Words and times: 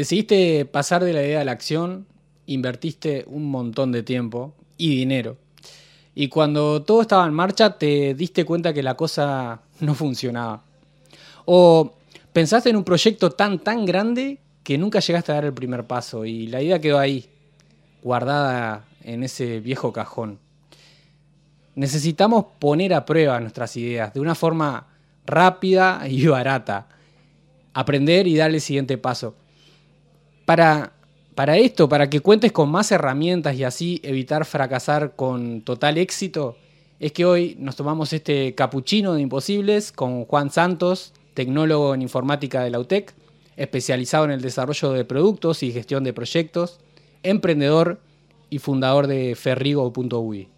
Decidiste 0.00 0.64
pasar 0.64 1.04
de 1.04 1.12
la 1.12 1.22
idea 1.22 1.42
a 1.42 1.44
la 1.44 1.52
acción, 1.52 2.06
invertiste 2.46 3.26
un 3.26 3.50
montón 3.50 3.92
de 3.92 4.02
tiempo 4.02 4.54
y 4.78 4.96
dinero. 4.96 5.36
Y 6.14 6.28
cuando 6.28 6.82
todo 6.84 7.02
estaba 7.02 7.26
en 7.26 7.34
marcha 7.34 7.76
te 7.76 8.14
diste 8.14 8.46
cuenta 8.46 8.72
que 8.72 8.82
la 8.82 8.94
cosa 8.94 9.60
no 9.80 9.94
funcionaba. 9.94 10.64
O 11.44 11.92
pensaste 12.32 12.70
en 12.70 12.76
un 12.76 12.84
proyecto 12.84 13.32
tan, 13.32 13.58
tan 13.58 13.84
grande 13.84 14.38
que 14.62 14.78
nunca 14.78 15.00
llegaste 15.00 15.32
a 15.32 15.34
dar 15.34 15.44
el 15.44 15.52
primer 15.52 15.86
paso 15.86 16.24
y 16.24 16.46
la 16.46 16.62
idea 16.62 16.80
quedó 16.80 16.98
ahí, 16.98 17.28
guardada 18.02 18.86
en 19.04 19.22
ese 19.22 19.60
viejo 19.60 19.92
cajón. 19.92 20.38
Necesitamos 21.74 22.46
poner 22.58 22.94
a 22.94 23.04
prueba 23.04 23.38
nuestras 23.38 23.76
ideas 23.76 24.14
de 24.14 24.20
una 24.20 24.34
forma 24.34 24.86
rápida 25.26 26.08
y 26.08 26.26
barata. 26.26 26.88
Aprender 27.74 28.26
y 28.26 28.38
darle 28.38 28.56
el 28.56 28.62
siguiente 28.62 28.96
paso. 28.96 29.36
Para, 30.50 31.56
esto, 31.58 31.88
para 31.88 32.10
que 32.10 32.18
cuentes 32.18 32.50
con 32.50 32.72
más 32.72 32.90
herramientas 32.90 33.54
y 33.54 33.62
así 33.62 34.00
evitar 34.02 34.44
fracasar 34.44 35.14
con 35.14 35.60
total 35.60 35.96
éxito, 35.96 36.56
es 36.98 37.12
que 37.12 37.24
hoy 37.24 37.56
nos 37.60 37.76
tomamos 37.76 38.12
este 38.12 38.56
capuchino 38.56 39.14
de 39.14 39.20
imposibles 39.20 39.92
con 39.92 40.24
Juan 40.24 40.50
Santos, 40.50 41.12
tecnólogo 41.34 41.94
en 41.94 42.02
informática 42.02 42.64
de 42.64 42.70
la 42.70 42.80
UTEC, 42.80 43.14
especializado 43.56 44.24
en 44.24 44.32
el 44.32 44.40
desarrollo 44.40 44.90
de 44.90 45.04
productos 45.04 45.62
y 45.62 45.70
gestión 45.70 46.02
de 46.02 46.12
proyectos, 46.12 46.80
emprendedor 47.22 48.00
y 48.50 48.58
fundador 48.58 49.06
de 49.06 49.36
ferrigo.ui. 49.36 50.48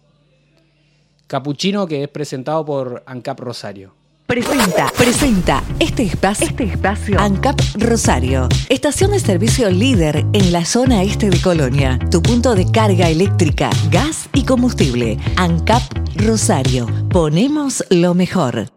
Capuchino 1.27 1.85
que 1.85 2.01
es 2.01 2.09
presentado 2.09 2.65
por 2.65 3.03
ANCAP 3.05 3.39
Rosario. 3.41 3.93
Presenta, 4.25 4.87
presenta 4.97 5.61
este 5.79 6.03
espacio, 6.03 6.47
este 6.47 6.63
espacio 6.63 7.19
ANCAP 7.19 7.59
Rosario, 7.77 8.47
estación 8.69 9.11
de 9.11 9.19
servicio 9.19 9.69
líder 9.69 10.25
en 10.31 10.53
la 10.53 10.63
zona 10.63 11.03
este 11.03 11.29
de 11.29 11.41
Colonia, 11.41 11.99
tu 12.09 12.21
punto 12.21 12.55
de 12.55 12.65
carga 12.71 13.09
eléctrica, 13.09 13.69
gas 13.91 14.29
y 14.33 14.45
combustible. 14.45 15.17
ANCAP 15.35 15.83
Rosario, 16.15 16.87
ponemos 17.11 17.83
lo 17.89 18.13
mejor. 18.13 18.67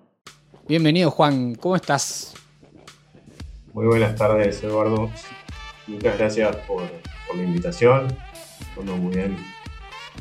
Bienvenido 0.69 1.13
Juan, 1.13 1.55
¿cómo 1.55 1.77
estás? 1.77 2.35
Muy 3.73 3.87
buenas 3.87 4.17
tardes 4.17 4.63
Eduardo, 4.65 5.11
muchas 5.87 6.19
gracias 6.19 6.57
por, 6.67 6.83
la 6.83 7.43
invitación, 7.43 8.09
Estoy 8.61 8.85
muy 8.85 9.15
bien 9.15 9.37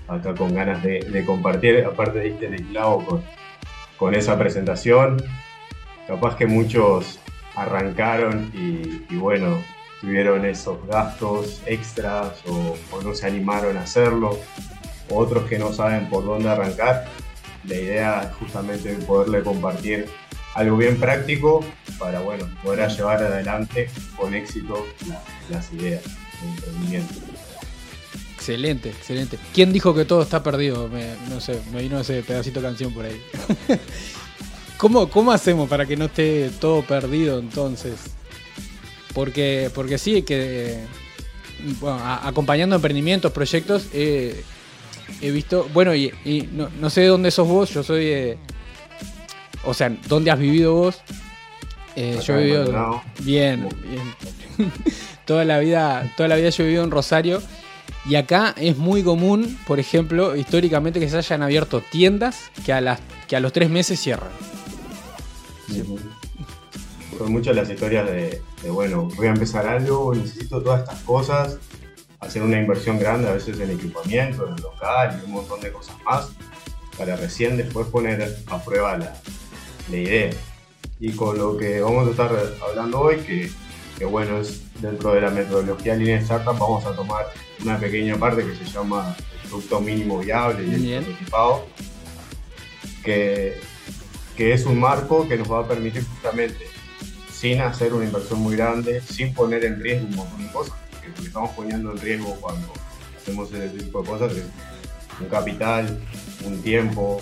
acá 0.07 0.35
con 0.35 0.53
ganas 0.53 0.83
de, 0.83 1.23
compartir, 1.25 1.83
aparte 1.83 2.19
diste 2.19 2.45
el 2.45 2.63
clavo 2.67 3.03
con 3.03 3.23
con 3.97 4.15
esa 4.15 4.37
presentación. 4.37 5.23
Capaz 6.07 6.35
que 6.35 6.45
muchos 6.45 7.19
arrancaron 7.55 8.51
y, 8.53 9.15
bueno, 9.15 9.57
tuvieron 10.01 10.45
esos 10.45 10.85
gastos 10.87 11.61
extras 11.65 12.41
o, 12.47 12.75
no 13.03 13.13
se 13.13 13.27
animaron 13.27 13.77
a 13.77 13.81
hacerlo. 13.81 14.37
Otros 15.09 15.45
que 15.45 15.59
no 15.59 15.71
saben 15.71 16.09
por 16.09 16.25
dónde 16.25 16.49
arrancar. 16.49 17.05
La 17.65 17.75
idea 17.75 18.21
es 18.23 18.35
justamente 18.35 18.93
poderle 19.07 19.41
compartir 19.41 20.07
algo 20.53 20.77
bien 20.77 20.97
práctico 20.99 21.63
para 21.99 22.19
bueno, 22.21 22.47
poder 22.63 22.89
llevar 22.89 23.23
adelante 23.23 23.89
con 24.15 24.33
éxito 24.33 24.85
las 25.49 25.71
ideas 25.73 26.03
de 26.03 26.49
emprendimiento. 26.49 27.34
Excelente, 28.45 28.89
excelente. 28.89 29.39
¿Quién 29.55 29.73
dijo 29.73 29.95
que 29.95 30.05
todo 30.05 30.21
está 30.21 30.43
perdido? 30.43 30.87
no 31.31 31.41
sé, 31.41 31.59
me 31.73 31.81
vino 31.81 31.99
ese 31.99 32.21
pedacito 32.21 32.61
de 32.61 32.67
canción 32.67 32.93
por 32.93 33.05
ahí. 33.05 33.19
¿Cómo, 34.77 35.09
¿Cómo 35.09 35.31
hacemos 35.31 35.67
para 35.67 35.87
que 35.87 35.97
no 35.97 36.05
esté 36.05 36.51
todo 36.59 36.83
perdido 36.83 37.39
entonces? 37.39 37.95
Porque, 39.15 39.71
porque 39.73 39.97
sí, 39.97 40.21
que 40.21 40.81
bueno, 41.79 41.99
acompañando 42.21 42.75
emprendimientos, 42.75 43.31
proyectos, 43.31 43.87
he 43.91 44.43
visto, 45.19 45.67
bueno, 45.73 45.95
y, 45.95 46.13
no, 46.53 46.89
sé 46.91 47.01
de 47.01 47.07
dónde 47.07 47.31
sos 47.31 47.47
vos, 47.47 47.71
yo 47.71 47.81
soy 47.81 48.05
de, 48.05 48.37
o 49.63 49.73
sea, 49.73 49.91
¿dónde 50.07 50.29
has 50.29 50.37
vivido 50.37 50.75
vos? 50.75 51.01
Eh, 51.95 52.19
yo 52.23 52.35
he 52.35 52.43
vivido 52.43 53.01
bien, 53.21 53.67
bien. 53.89 54.71
toda 55.25 55.45
la 55.45 55.57
vida, 55.57 56.13
toda 56.15 56.29
la 56.29 56.35
vida 56.35 56.49
yo 56.49 56.63
he 56.63 56.67
vivido 56.67 56.83
en 56.83 56.91
Rosario 56.91 57.41
y 58.07 58.15
acá 58.15 58.53
es 58.57 58.77
muy 58.77 59.03
común, 59.03 59.57
por 59.65 59.79
ejemplo, 59.79 60.35
históricamente 60.35 60.99
que 60.99 61.09
se 61.09 61.17
hayan 61.17 61.41
abierto 61.41 61.81
tiendas 61.81 62.51
que 62.65 62.71
a, 62.73 62.81
las, 62.81 62.99
que 63.27 63.35
a 63.35 63.39
los 63.39 63.51
tres 63.51 63.69
meses 63.69 63.99
cierran. 63.99 64.29
Son 67.17 67.31
muchas 67.31 67.55
las 67.55 67.69
historias 67.69 68.05
de, 68.05 68.41
bueno, 68.69 69.09
voy 69.15 69.27
a 69.27 69.31
empezar 69.31 69.65
algo, 69.65 70.13
necesito 70.13 70.61
todas 70.61 70.81
estas 70.81 70.99
cosas, 71.01 71.57
hacer 72.19 72.43
una 72.43 72.59
inversión 72.59 72.99
grande, 72.99 73.29
a 73.29 73.33
veces 73.33 73.59
en 73.59 73.71
equipamiento, 73.71 74.47
en 74.47 74.55
local 74.61 75.19
y 75.21 75.25
un 75.25 75.31
montón 75.31 75.61
de 75.61 75.71
cosas 75.71 75.95
más, 76.05 76.29
para 76.97 77.15
recién 77.15 77.57
después 77.57 77.87
poner 77.87 78.37
a 78.47 78.63
prueba 78.63 78.97
la, 78.97 79.15
idea. 79.89 80.31
Y 80.99 81.11
con 81.11 81.37
lo 81.37 81.57
que 81.57 81.81
vamos 81.81 82.07
a 82.07 82.11
estar 82.11 82.31
hablando 82.61 82.99
hoy, 82.99 83.17
que 83.17 83.49
que 83.97 84.05
bueno, 84.05 84.39
es 84.39 84.61
dentro 84.81 85.13
de 85.13 85.21
la 85.21 85.29
metodología 85.29 85.95
Lean 85.95 86.21
Startup 86.21 86.57
vamos 86.57 86.85
a 86.85 86.95
tomar 86.95 87.25
una 87.61 87.79
pequeña 87.79 88.17
parte 88.17 88.45
que 88.45 88.55
se 88.55 88.65
llama 88.65 89.15
el 89.43 89.49
producto 89.49 89.79
mínimo 89.79 90.19
viable 90.19 90.65
y 90.65 90.93
el 90.93 91.05
que, 93.03 93.59
que 94.35 94.53
es 94.53 94.65
un 94.65 94.79
marco 94.79 95.27
que 95.27 95.37
nos 95.37 95.51
va 95.51 95.59
a 95.59 95.67
permitir 95.67 96.03
justamente, 96.05 96.67
sin 97.31 97.61
hacer 97.61 97.93
una 97.93 98.05
inversión 98.05 98.39
muy 98.39 98.55
grande, 98.55 99.01
sin 99.01 99.33
poner 99.33 99.63
en 99.65 99.81
riesgo 99.81 100.07
un 100.07 100.15
montón 100.15 100.45
de 100.45 100.51
cosas, 100.51 100.75
porque 100.91 101.07
lo 101.09 101.15
que 101.15 101.27
estamos 101.27 101.51
poniendo 101.51 101.91
en 101.91 101.97
riesgo 101.99 102.35
cuando 102.41 102.73
hacemos 103.15 103.51
ese 103.53 103.69
tipo 103.77 104.01
de 104.01 104.09
cosas 104.09 104.31
es 104.33 104.45
un 105.21 105.27
capital, 105.27 105.99
un 106.45 106.61
tiempo, 106.61 107.21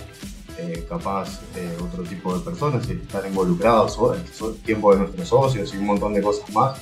eh, 0.57 0.85
capaz 0.87 1.41
eh, 1.55 1.77
otro 1.81 2.03
tipo 2.03 2.37
de 2.37 2.43
personas 2.43 2.87
y 2.87 2.93
están 2.93 3.25
involucrados, 3.27 3.97
el 4.41 4.55
tiempo 4.61 4.93
de 4.93 5.01
nuestros 5.01 5.27
socios 5.27 5.73
y 5.73 5.77
un 5.77 5.85
montón 5.85 6.13
de 6.13 6.21
cosas 6.21 6.49
más. 6.51 6.79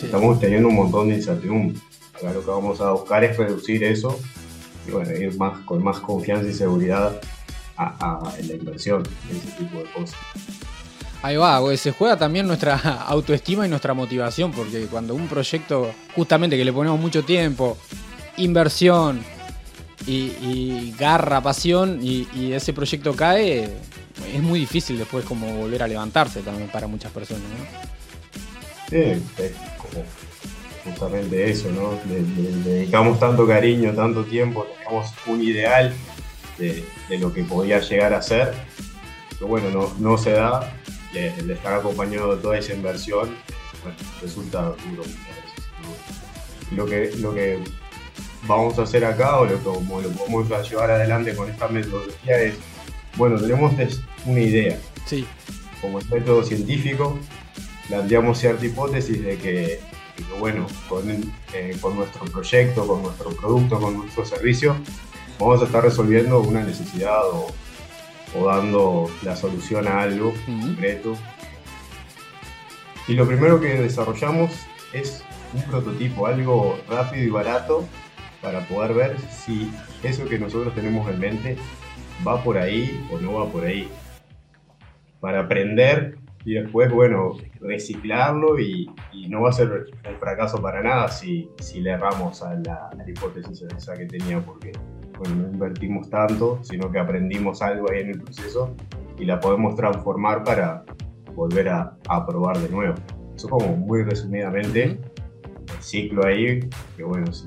Estamos 0.00 0.38
teniendo 0.38 0.68
un 0.68 0.76
montón 0.76 1.08
de 1.08 1.16
incertidumbre. 1.16 1.80
Acá 2.18 2.32
lo 2.32 2.44
que 2.44 2.50
vamos 2.50 2.80
a 2.80 2.90
buscar 2.90 3.24
es 3.24 3.36
reducir 3.36 3.84
eso 3.84 4.18
y 4.86 4.90
bueno, 4.90 5.12
ir 5.16 5.36
más, 5.36 5.60
con 5.60 5.82
más 5.82 6.00
confianza 6.00 6.48
y 6.48 6.52
seguridad 6.52 7.20
a, 7.76 8.32
en 8.38 8.48
la 8.48 8.54
inversión 8.54 9.04
en 9.30 9.36
ese 9.36 9.50
tipo 9.52 9.78
de 9.78 9.84
cosas. 9.92 10.18
Ahí 11.22 11.36
va, 11.36 11.60
se 11.76 11.92
juega 11.92 12.16
también 12.16 12.46
nuestra 12.46 12.76
autoestima 13.06 13.66
y 13.66 13.68
nuestra 13.68 13.94
motivación, 13.94 14.52
porque 14.52 14.86
cuando 14.86 15.14
un 15.14 15.28
proyecto, 15.28 15.92
justamente 16.14 16.56
que 16.56 16.64
le 16.64 16.72
ponemos 16.72 16.98
mucho 16.98 17.24
tiempo, 17.24 17.76
inversión, 18.36 19.20
y, 20.06 20.94
garra, 20.98 21.40
pasión 21.40 21.98
y, 22.02 22.52
ese 22.52 22.72
proyecto 22.72 23.14
cae, 23.14 23.64
es 23.64 24.42
muy 24.42 24.60
difícil 24.60 24.98
después 24.98 25.24
como 25.24 25.52
volver 25.54 25.82
a 25.82 25.88
levantarse 25.88 26.40
también 26.40 26.68
para 26.70 26.86
muchas 26.86 27.12
personas, 27.12 27.42
¿no? 27.42 27.88
Sí, 28.88 28.96
es 28.96 29.52
como 29.76 30.02
justamente 30.90 31.50
eso, 31.50 31.70
¿no? 31.70 31.98
Le, 32.08 32.22
dedicamos 32.68 33.18
tanto 33.18 33.46
cariño, 33.46 33.94
tanto 33.94 34.24
tiempo, 34.24 34.66
teníamos 34.66 35.12
un 35.26 35.42
ideal 35.42 35.92
de, 36.58 36.84
lo 37.18 37.32
que 37.32 37.44
podía 37.44 37.80
llegar 37.80 38.14
a 38.14 38.22
ser, 38.22 38.52
pero 39.30 39.46
bueno, 39.46 39.70
no, 39.70 39.92
no 39.98 40.18
se 40.18 40.32
da, 40.32 40.72
y 41.12 41.18
el 41.18 41.50
estar 41.50 41.74
acompañado 41.74 42.36
de 42.36 42.42
toda 42.42 42.58
esa 42.58 42.74
inversión, 42.74 43.34
bueno, 43.82 43.96
resulta 44.20 44.74
duro 44.90 45.04
Lo 46.72 46.86
que, 46.86 47.10
lo 47.18 47.34
que 47.34 47.58
vamos 48.46 48.78
a 48.78 48.82
hacer 48.82 49.04
acá 49.04 49.38
o 49.38 49.46
lo, 49.46 49.58
como 49.58 50.00
lo 50.00 50.10
podemos 50.10 50.70
llevar 50.70 50.90
adelante 50.90 51.34
con 51.34 51.48
esta 51.48 51.68
metodología 51.68 52.40
es, 52.42 52.54
bueno, 53.16 53.40
tenemos 53.40 53.72
una 54.26 54.40
idea. 54.40 54.78
Sí. 55.06 55.26
Como 55.80 56.00
método 56.10 56.42
científico, 56.42 57.18
planteamos 57.88 58.38
cierta 58.38 58.66
hipótesis 58.66 59.22
de 59.24 59.36
que, 59.38 59.80
bueno, 60.38 60.66
eh, 61.54 61.76
con, 61.80 61.96
nuestro 61.96 62.24
proyecto, 62.26 62.86
con 62.86 63.02
nuestro 63.02 63.30
producto, 63.30 63.80
con 63.80 63.96
nuestro 63.98 64.24
servicio, 64.24 64.76
vamos 65.38 65.62
a 65.62 65.64
estar 65.64 65.82
resolviendo 65.82 66.40
una 66.40 66.62
necesidad 66.62 67.22
o, 67.24 67.52
dando 68.44 69.10
la 69.22 69.36
solución 69.36 69.88
a 69.88 70.02
algo 70.02 70.34
concreto. 70.44 71.16
Y 73.06 73.14
lo 73.14 73.26
primero 73.26 73.60
que 73.60 73.68
desarrollamos 73.80 74.52
es 74.92 75.24
un 75.54 75.62
prototipo, 75.62 76.26
algo 76.26 76.78
rápido 76.88 77.24
y 77.24 77.30
barato 77.30 77.88
para 78.42 78.66
poder 78.68 78.94
ver 78.94 79.16
si 79.30 79.70
eso 80.02 80.26
que 80.26 80.38
nosotros 80.38 80.74
tenemos 80.74 81.08
en 81.08 81.18
mente 81.18 81.56
va 82.26 82.42
por 82.42 82.58
ahí 82.58 83.06
o 83.10 83.18
no 83.18 83.34
va 83.34 83.50
por 83.50 83.64
ahí. 83.64 83.88
Para 85.20 85.40
aprender 85.40 86.17
y 86.48 86.54
después, 86.54 86.90
bueno, 86.90 87.32
reciclarlo 87.60 88.58
y, 88.58 88.90
no 89.28 89.42
va 89.42 89.50
a 89.50 89.52
ser 89.52 89.68
un 90.08 90.18
fracaso 90.18 90.62
para 90.62 90.82
nada 90.82 91.08
si, 91.08 91.50
si 91.58 91.82
le 91.82 91.90
erramos 91.90 92.42
a 92.42 92.54
la, 92.54 92.88
hipótesis 93.06 93.66
esa 93.76 93.92
que 93.92 94.06
tenía, 94.06 94.40
porque 94.40 94.72
bueno, 95.18 95.42
no 95.42 95.52
invertimos 95.52 96.08
tanto, 96.08 96.58
sino 96.62 96.90
que 96.90 96.98
aprendimos 96.98 97.60
algo 97.60 97.90
ahí 97.90 98.00
en 98.00 98.12
el 98.12 98.22
proceso 98.22 98.74
y 99.18 99.26
la 99.26 99.38
podemos 99.38 99.76
transformar 99.76 100.42
para 100.42 100.84
volver 101.34 101.68
a, 101.68 101.98
a 102.08 102.26
probar 102.26 102.56
de 102.56 102.70
nuevo. 102.70 102.94
Eso 103.36 103.50
como 103.50 103.76
muy 103.76 104.02
resumidamente 104.04 104.98
ciclo 105.80 106.24
ahí, 106.24 106.60
que 106.96 107.04
bueno, 107.04 107.30
si 107.30 107.46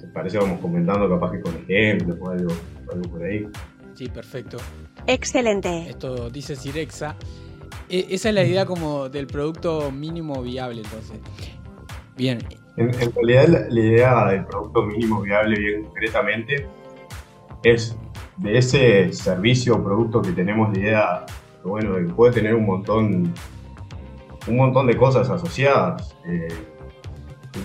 te 0.00 0.06
parece 0.06 0.38
vamos 0.38 0.60
comentando 0.60 1.06
capaz 1.10 1.32
que 1.32 1.42
con 1.42 1.54
ejemplos 1.56 2.16
o 2.22 2.30
algo, 2.30 2.54
algo 2.90 3.10
por 3.10 3.22
ahí. 3.22 3.46
Sí, 3.92 4.08
perfecto. 4.08 4.56
Excelente. 5.06 5.90
Esto 5.90 6.30
dice 6.30 6.56
Cirexa. 6.56 7.14
E- 7.88 8.06
esa 8.10 8.28
es 8.28 8.34
la 8.34 8.44
idea 8.44 8.66
como 8.66 9.08
del 9.08 9.26
producto 9.26 9.90
mínimo 9.90 10.42
viable, 10.42 10.82
entonces. 10.82 11.18
Bien. 12.16 12.38
En, 12.76 12.90
en 13.00 13.12
realidad 13.14 13.48
la, 13.48 13.60
la 13.68 13.80
idea 13.80 14.24
del 14.26 14.44
producto 14.46 14.82
mínimo 14.84 15.20
viable 15.22 15.58
bien 15.58 15.84
concretamente 15.84 16.66
es 17.64 17.96
de 18.36 18.58
ese 18.58 19.12
servicio 19.12 19.74
o 19.76 19.82
producto 19.84 20.22
que 20.22 20.30
tenemos 20.32 20.72
la 20.72 20.78
idea, 20.78 21.26
bueno, 21.64 21.96
que 21.96 22.02
puede 22.14 22.32
tener 22.34 22.54
un 22.54 22.66
montón, 22.66 23.34
un 24.46 24.56
montón 24.56 24.86
de 24.86 24.96
cosas 24.96 25.28
asociadas. 25.28 26.14
Eh, 26.26 26.48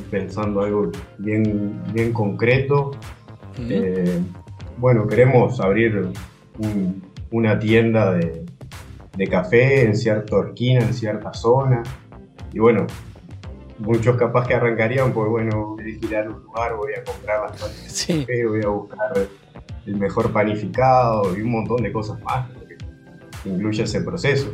pensando 0.10 0.62
algo 0.62 0.92
bien, 1.20 1.80
bien 1.94 2.14
concreto. 2.14 2.92
Eh, 3.60 4.20
bueno, 4.78 5.08
queremos 5.08 5.60
abrir 5.60 6.08
un- 6.58 7.04
una 7.30 7.60
tienda 7.60 8.14
de, 8.14 8.43
de 9.18 9.28
café 9.28 9.86
en 9.86 9.96
cierta 9.96 10.40
esquina, 10.48 10.82
en 10.82 10.94
cierta 10.94 11.34
zona. 11.34 11.84
Y 12.52 12.60
bueno, 12.60 12.88
muchos 13.80 14.16
capaz 14.18 14.48
que 14.48 14.54
arrancarían, 14.56 15.12
pues 15.14 15.30
bueno, 15.30 15.76
voy 15.76 15.92
a 15.96 16.00
girar 16.00 16.30
un 16.30 16.44
lugar, 16.44 16.76
voy 16.76 16.94
a 16.94 17.04
comprar 17.04 17.42
las 17.42 17.84
de 17.84 17.90
Sí. 17.90 18.20
café, 18.22 18.46
voy 18.48 18.64
a 18.64 18.68
buscar 18.70 19.14
el 19.86 19.96
mejor 19.98 20.32
panificado 20.32 21.36
y 21.38 21.42
un 21.42 21.52
montón 21.52 21.84
de 21.84 21.92
cosas 21.92 22.22
más 22.24 22.50
que 22.50 23.50
incluye 23.50 23.84
ese 23.84 24.02
proceso. 24.02 24.52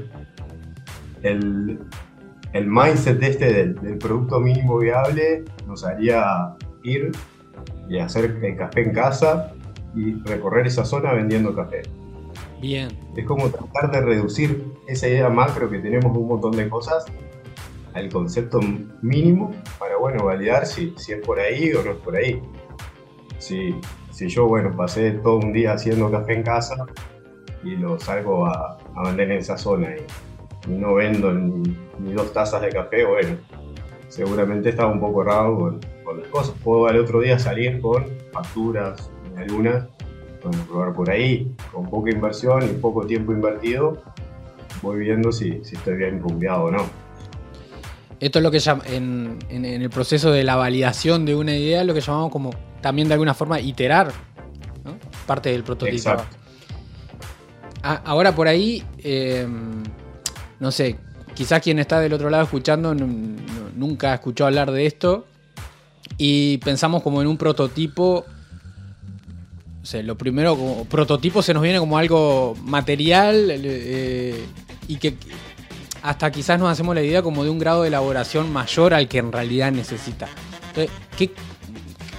El, 1.22 1.80
el 2.54 2.68
mindset 2.68 3.22
este 3.22 3.54
del, 3.54 3.76
del 3.76 3.98
producto 3.98 4.40
mínimo 4.40 4.78
viable 4.80 5.44
nos 5.68 5.86
haría 5.86 6.56
ir 6.84 7.12
y 7.90 8.00
hacer 8.00 8.38
el 8.42 8.56
café 8.58 8.82
en 8.82 8.94
casa 8.94 9.54
y 9.96 10.14
recorrer 10.24 10.68
esa 10.68 10.86
zona 10.86 11.14
vendiendo 11.14 11.56
café. 11.56 11.82
Bien. 12.62 12.90
Es 13.16 13.26
como 13.26 13.50
tratar 13.50 13.92
de 13.92 14.02
reducir 14.02 14.74
esa 14.88 15.08
idea 15.08 15.30
macro 15.30 15.70
que 15.70 15.80
tenemos 15.80 16.16
un 16.16 16.28
montón 16.28 16.52
de 16.52 16.68
cosas 16.70 17.06
al 17.94 18.10
concepto 18.10 18.60
mínimo 19.02 19.52
para, 19.80 19.98
bueno, 19.98 20.26
validar 20.26 20.66
si, 20.66 20.94
si 20.98 21.14
es 21.14 21.26
por 21.26 21.40
ahí 21.40 21.72
o 21.74 21.84
no 21.84 21.92
es 21.92 21.98
por 21.98 22.16
ahí. 22.16 22.42
Si, 23.38 23.76
si 24.12 24.28
yo, 24.28 24.48
bueno, 24.48 24.76
pasé 24.76 25.12
todo 25.12 25.38
un 25.38 25.54
día 25.54 25.74
haciendo 25.74 26.12
café 26.12 26.34
en 26.34 26.44
casa 26.44 26.86
y 27.64 27.76
lo 27.76 28.00
salgo 28.00 28.46
a, 28.46 28.78
a 28.96 29.04
vender 29.04 29.32
en 29.32 29.38
esa 29.38 29.58
zona 29.58 29.96
y, 29.96 30.72
y 30.72 30.76
no 30.76 30.96
vendo 30.96 31.34
ni, 31.34 31.78
ni 32.00 32.14
dos 32.14 32.32
tazas 32.34 32.62
de 32.62 32.70
café, 32.70 33.06
bueno, 33.06 33.38
seguramente 34.10 34.70
estaba 34.70 34.92
un 34.92 35.00
poco 35.00 35.22
errado 35.22 35.58
con, 35.58 35.80
con 36.04 36.20
las 36.20 36.28
cosas. 36.28 36.56
Puedo 36.64 36.88
al 36.88 37.00
otro 37.00 37.22
día 37.22 37.40
salir 37.40 37.80
con 37.82 38.06
facturas, 38.32 39.12
algunas, 39.38 39.88
bueno, 40.44 40.64
probar 40.68 40.94
por 40.94 41.10
ahí, 41.10 41.52
con 41.72 41.90
poca 41.90 42.12
inversión 42.12 42.64
y 42.64 42.74
poco 42.80 43.06
tiempo 43.06 43.32
invertido, 43.34 44.02
voy 44.82 45.00
viendo 45.00 45.32
si, 45.32 45.60
si 45.64 45.76
estoy 45.76 45.96
bien 45.96 46.20
pumpeado 46.20 46.64
o 46.66 46.72
no. 46.72 46.86
Esto 48.20 48.40
es 48.40 48.44
lo 48.44 48.52
que 48.52 48.62
en, 48.94 49.40
en- 49.50 49.66
en 49.66 49.82
el 49.82 49.90
proceso 49.90 50.32
de 50.32 50.44
la 50.44 50.56
validación 50.56 51.26
de 51.26 51.36
una 51.36 51.56
idea, 51.56 51.84
lo 51.84 51.94
que 51.94 52.02
llamamos 52.02 52.32
como 52.32 52.52
también 52.82 53.08
de 53.08 53.14
alguna 53.14 53.34
forma 53.34 53.60
iterar, 53.62 54.12
¿no? 54.84 54.98
Parte 55.26 55.52
del 55.52 55.64
prototipo. 55.64 55.96
Exacto. 55.98 56.36
A- 57.82 58.02
ahora 58.06 58.36
por 58.36 58.48
ahí, 58.48 58.84
eh, 59.00 59.48
no 60.60 60.72
sé, 60.72 60.98
quizás 61.34 61.62
quien 61.62 61.80
está 61.80 62.00
del 62.02 62.12
otro 62.14 62.30
lado 62.30 62.44
escuchando 62.44 62.94
nu- 62.94 63.08
nu- 63.08 63.38
nunca 63.76 64.14
escuchó 64.14 64.46
hablar 64.46 64.72
de 64.72 64.86
esto 64.86 65.26
y 66.18 66.58
pensamos 66.58 67.02
como 67.04 67.22
en 67.22 67.28
un 67.28 67.38
prototipo. 67.38 68.26
O 69.82 69.86
sea, 69.86 70.04
lo 70.04 70.18
primero, 70.18 70.56
como 70.58 70.86
prototipo 70.86 71.42
se 71.42 71.54
nos 71.54 71.64
viene 71.64 71.80
como 71.80 71.98
algo 71.98 72.56
material 72.64 73.48
eh, 73.50 74.46
y 74.88 74.98
que 74.98 75.16
hasta 76.02 76.32
quizás 76.32 76.60
nos 76.60 76.70
hacemos 76.70 76.94
la 76.96 77.02
idea 77.02 77.22
como 77.22 77.44
de 77.44 77.50
un 77.50 77.60
grado 77.60 77.82
de 77.84 77.88
elaboración 77.88 78.52
mayor 78.52 78.94
al 78.94 79.08
que 79.08 79.20
en 79.20 79.32
realidad 79.32 79.72
necesita. 79.72 80.28
Entonces, 80.70 80.92
¿qué, 81.18 81.32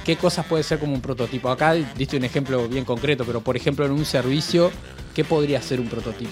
qué 0.05 0.17
cosas 0.17 0.47
puede 0.47 0.62
ser 0.62 0.79
como 0.79 0.95
un 0.95 1.01
prototipo? 1.03 1.51
Acá 1.51 1.75
diste 1.75 2.17
un 2.17 2.25
ejemplo 2.25 2.67
bien 2.67 2.85
concreto, 2.85 3.25
pero 3.27 3.41
por 3.43 3.57
ejemplo 3.57 3.85
en 3.85 3.93
un 3.93 4.05
servicio, 4.05 4.71
¿qué 5.15 5.23
podría 5.25 5.61
ser 5.63 5.81
un 5.81 5.89
prototipo? 5.89 6.31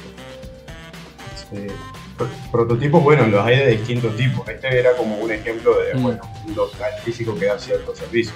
Eh, 1.52 1.68
pro- 2.16 2.28
prototipos, 2.50 3.02
bueno, 3.02 3.26
los 3.26 3.44
hay 3.44 3.56
de 3.58 3.66
distintos 3.76 4.16
tipos. 4.16 4.46
Este 4.48 4.78
era 4.78 4.94
como 4.96 5.16
un 5.18 5.30
ejemplo 5.30 5.72
de 5.78 5.94
Mm. 5.94 6.02
bueno, 6.02 6.20
un 6.46 6.54
local 6.54 6.90
físico 7.04 7.34
que 7.38 7.46
da 7.46 7.58
ciertos 7.58 7.98
servicios. 7.98 8.34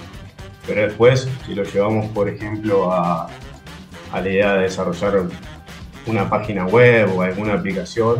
Pero 0.67 0.82
después, 0.82 1.29
si 1.47 1.55
lo 1.55 1.64
llevamos, 1.64 2.06
por 2.11 2.29
ejemplo, 2.29 2.93
a, 2.93 3.29
a 4.12 4.20
la 4.20 4.29
idea 4.29 4.55
de 4.55 4.62
desarrollar 4.62 5.25
una 6.06 6.29
página 6.29 6.67
web 6.67 7.17
o 7.17 7.23
alguna 7.23 7.55
aplicación, 7.55 8.19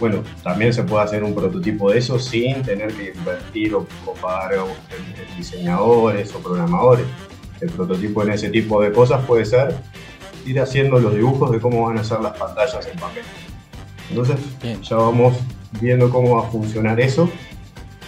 bueno, 0.00 0.22
también 0.42 0.72
se 0.72 0.84
puede 0.84 1.04
hacer 1.04 1.24
un 1.24 1.34
prototipo 1.34 1.90
de 1.90 1.98
eso 1.98 2.18
sin 2.18 2.62
tener 2.62 2.92
que 2.94 3.12
invertir 3.16 3.74
o, 3.74 3.86
o 4.06 4.12
pagar 4.14 4.54
a 4.54 5.36
diseñadores 5.36 6.32
o 6.34 6.38
programadores. 6.38 7.06
El 7.60 7.70
prototipo 7.70 8.22
en 8.22 8.30
ese 8.30 8.50
tipo 8.50 8.80
de 8.80 8.92
cosas 8.92 9.24
puede 9.24 9.44
ser 9.44 9.74
ir 10.46 10.60
haciendo 10.60 10.98
los 11.00 11.14
dibujos 11.14 11.50
de 11.50 11.60
cómo 11.60 11.86
van 11.86 11.98
a 11.98 12.04
ser 12.04 12.20
las 12.20 12.36
pantallas 12.38 12.86
en 12.86 12.98
papel. 12.98 13.24
Entonces, 14.08 14.36
Bien. 14.62 14.80
ya 14.82 14.96
vamos 14.96 15.36
viendo 15.80 16.10
cómo 16.10 16.36
va 16.36 16.46
a 16.46 16.50
funcionar 16.50 17.00
eso 17.00 17.28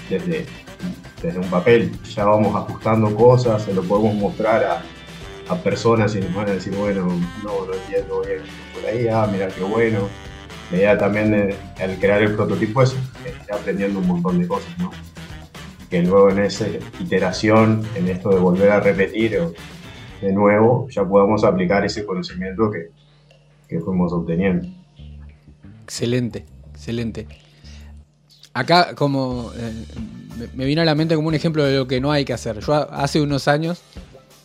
desde, 0.09 0.47
desde 1.23 1.39
un 1.39 1.49
papel. 1.51 1.93
Ya 2.15 2.25
vamos 2.25 2.55
ajustando 2.55 3.15
cosas, 3.15 3.63
se 3.63 3.75
lo 3.75 3.83
podemos 3.83 4.15
mostrar 4.15 4.65
a, 4.65 4.83
a 5.49 5.57
personas 5.57 6.15
y 6.15 6.21
nos 6.21 6.35
van 6.35 6.49
a 6.49 6.53
decir, 6.53 6.75
bueno, 6.77 7.07
no, 7.43 7.67
no 7.67 7.75
entiendo 7.75 8.23
bien 8.23 8.41
por 8.75 8.89
ahí, 8.89 9.09
ah, 9.09 9.29
mira 9.31 9.49
qué 9.49 9.63
bueno. 9.63 10.09
La 10.71 10.77
idea 10.77 10.99
también 10.99 11.55
al 11.81 11.99
crear 11.99 12.23
el 12.23 12.37
prototipo 12.37 12.83
es 12.83 12.95
aprendiendo 13.53 13.99
un 13.99 14.07
montón 14.07 14.41
de 14.41 14.47
cosas, 14.47 14.79
¿no? 14.79 14.93
Que 15.91 16.03
luego 16.03 16.31
en 16.31 16.39
esa 16.39 16.69
iteración, 17.01 17.85
en 17.97 18.09
esto 18.09 18.31
de 18.31 18.39
volver 18.39 18.71
a 18.71 18.79
repetir 18.79 19.37
de 20.21 20.33
nuevo, 20.33 20.89
ya 20.89 21.05
podamos 21.05 21.43
aplicar 21.43 21.85
ese 21.85 22.07
conocimiento 22.07 22.71
que, 22.71 22.91
que 23.69 23.81
fuimos 23.81 24.13
obteniendo. 24.13 24.69
Excelente, 25.83 26.45
excelente. 26.73 27.27
Acá 28.55 28.95
como 28.95 29.51
eh, 29.57 29.85
me- 30.55 30.65
vino 30.65 30.83
a 30.83 30.85
la 30.85 30.95
mente 30.95 31.15
como 31.15 31.29
un 31.29 31.35
ejemplo 31.35 31.65
de 31.65 31.77
lo 31.77 31.87
que 31.87 32.01
no 32.01 32.13
hay 32.13 32.25
que 32.25 32.33
hacer. 32.33 32.61
Yo 32.61 32.75
hace 32.93 33.21
unos 33.21 33.49
años, 33.49 33.81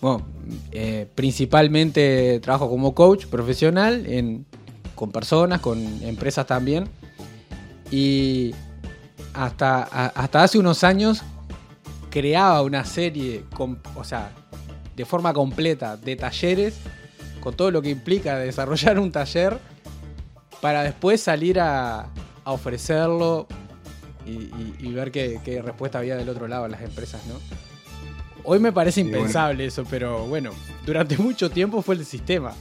bueno, 0.02 0.26
eh, 0.72 1.08
principalmente 1.16 2.40
trabajo 2.42 2.70
como 2.70 2.94
coach 2.96 3.26
profesional 3.28 4.06
en, 4.08 4.46
con 4.96 5.12
personas, 5.12 5.62
con 5.62 5.80
empresas 6.04 6.46
también. 6.46 6.86
Y 7.92 8.54
hasta, 9.34 9.84
hasta 9.84 10.44
hace 10.44 10.58
unos 10.58 10.84
años 10.84 11.22
creaba 12.10 12.62
una 12.62 12.86
serie, 12.86 13.44
com- 13.54 13.78
o 13.96 14.04
sea, 14.04 14.32
de 14.96 15.06
forma 15.06 15.34
completa 15.34 15.98
de 15.98 16.16
talleres, 16.16 16.76
con 17.42 17.54
todo 17.54 17.70
lo 17.72 17.82
que 17.82 17.90
implica 17.90 18.38
desarrollar 18.40 18.98
un 19.00 19.12
taller 19.12 19.58
para 20.62 20.84
después 20.84 21.22
salir 21.22 21.60
a, 21.60 22.08
a 22.44 22.52
ofrecerlo 22.52 23.48
y, 24.26 24.32
y- 24.32 24.76
y 24.80 24.92
ver 24.94 25.12
qué, 25.12 25.40
qué 25.44 25.62
respuesta 25.62 26.00
había 26.00 26.16
del 26.16 26.30
otro 26.30 26.48
lado 26.48 26.66
en 26.66 26.72
las 26.72 26.82
empresas, 26.82 27.26
¿no? 27.28 27.36
Hoy 28.44 28.60
me 28.60 28.72
parece 28.72 29.02
Sí, 29.02 29.04
bueno. 29.04 29.18
impensable 29.20 29.66
eso, 29.66 29.86
pero 29.90 30.26
bueno, 30.28 30.52
durante 30.86 31.18
mucho 31.20 31.50
tiempo 31.50 31.82
fue 31.82 31.96
el 31.96 32.06
sistema. 32.06 32.54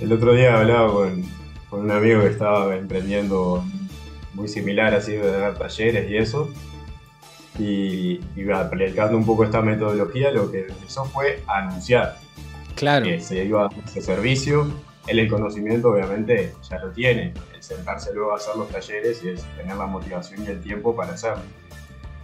El 0.00 0.12
otro 0.12 0.34
día 0.34 0.58
hablaba 0.58 0.92
con, 0.92 1.24
con 1.70 1.80
un 1.80 1.90
amigo 1.90 2.22
que 2.22 2.28
estaba 2.28 2.74
emprendiendo 2.76 3.64
muy 4.34 4.48
similar, 4.48 4.94
así 4.94 5.12
de 5.12 5.30
dar 5.30 5.58
talleres 5.58 6.10
y 6.10 6.16
eso. 6.16 6.48
Y 7.58 8.20
aplicando 8.52 9.16
un 9.16 9.26
poco 9.26 9.44
esta 9.44 9.60
metodología, 9.60 10.30
lo 10.30 10.50
que 10.50 10.66
empezó 10.68 11.04
fue 11.04 11.42
a 11.46 11.58
anunciar 11.58 12.18
Claro, 12.74 13.04
que 13.04 13.20
se 13.20 13.44
iba 13.44 13.66
a 13.66 13.68
dar 13.68 13.72
ese 13.86 14.00
servicio. 14.00 14.72
Él 15.06 15.18
el 15.18 15.28
conocimiento 15.28 15.90
obviamente 15.90 16.54
ya 16.68 16.78
lo 16.78 16.92
tiene, 16.92 17.34
el 17.54 17.62
sentarse 17.62 18.14
luego 18.14 18.32
a 18.32 18.36
hacer 18.36 18.56
los 18.56 18.68
talleres 18.68 19.22
y 19.24 19.30
es 19.30 19.42
tener 19.56 19.76
la 19.76 19.86
motivación 19.86 20.44
y 20.44 20.46
el 20.46 20.60
tiempo 20.60 20.94
para 20.94 21.14
hacerlo. 21.14 21.42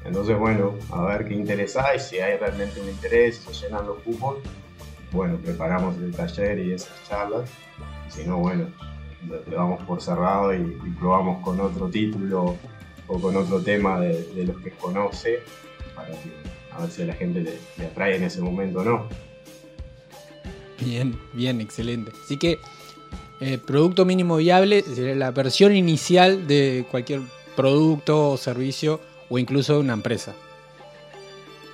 Entonces, 0.04 0.38
bueno, 0.38 0.74
a 0.92 1.02
ver 1.04 1.26
qué 1.26 1.34
interés 1.34 1.76
hay, 1.76 1.98
si 1.98 2.18
hay 2.18 2.38
realmente 2.38 2.80
un 2.80 2.88
interés, 2.88 3.38
se 3.38 3.52
llenan 3.52 3.86
los 3.86 3.98
cupos, 3.98 4.38
bueno, 5.10 5.38
preparamos 5.38 5.96
el 5.96 6.14
taller 6.14 6.58
y 6.60 6.72
esas 6.72 6.92
charlas. 7.08 7.50
Y 8.06 8.10
si 8.10 8.24
no, 8.24 8.38
bueno, 8.38 8.68
lo, 9.26 9.40
damos 9.40 9.82
por 9.82 10.00
cerrado 10.00 10.54
y, 10.54 10.58
y 10.58 10.90
probamos 10.98 11.42
con 11.42 11.60
otro 11.60 11.88
título 11.88 12.56
o 13.08 13.20
con 13.20 13.36
otro 13.36 13.60
tema 13.60 14.00
de, 14.00 14.44
los 14.44 14.58
que 14.58 14.70
conoce 14.70 15.40
para 15.94 16.10
ver 16.10 16.90
si 16.90 17.02
a 17.02 17.06
la 17.06 17.14
gente 17.14 17.40
le 17.40 17.86
atrae 17.86 18.16
en 18.16 18.24
ese 18.24 18.40
momento 18.40 18.80
o 18.80 18.84
no. 18.84 19.27
bien, 20.84 21.18
bien, 21.32 21.60
excelente. 21.60 22.12
Así 22.24 22.36
que 22.36 22.58
eh, 23.40 23.58
producto 23.58 24.04
mínimo 24.04 24.36
viable 24.36 24.82
sería 24.82 25.14
la 25.14 25.30
versión 25.30 25.74
inicial 25.76 26.46
de 26.46 26.86
cualquier 26.90 27.20
producto 27.56 28.30
o 28.30 28.36
servicio 28.36 29.00
o 29.28 29.38
incluso 29.38 29.74
de 29.74 29.80
una 29.80 29.92
empresa. 29.92 30.34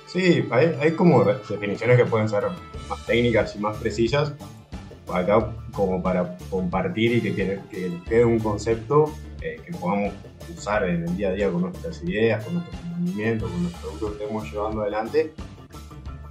Sí, 0.07 0.47
hay, 0.51 0.91
como 0.91 1.23
definiciones 1.23 1.97
que 1.97 2.05
pueden 2.05 2.29
ser 2.29 2.45
más 2.87 3.05
técnicas 3.05 3.55
y 3.55 3.59
más 3.59 3.75
precisas, 3.77 4.33
acá 5.11 5.51
como 5.73 6.01
para 6.01 6.37
compartir 6.49 7.17
y 7.17 7.21
que, 7.21 7.35
que, 7.35 7.99
quede 8.07 8.23
un 8.23 8.39
concepto 8.39 9.13
eh, 9.41 9.59
que 9.65 9.73
podamos 9.73 10.13
usar 10.55 10.87
en 10.87 11.03
el 11.03 11.17
día 11.17 11.29
a 11.29 11.31
día 11.33 11.51
con 11.51 11.63
nuestras 11.63 12.01
ideas, 12.03 12.45
con 12.45 12.55
nuestros 12.55 12.81
movimientos, 12.85 13.51
con 13.51 13.63
los 13.63 13.73
productos 13.73 14.09
que 14.11 14.23
estemos 14.23 14.51
llevando 14.51 14.81
adelante, 14.83 15.33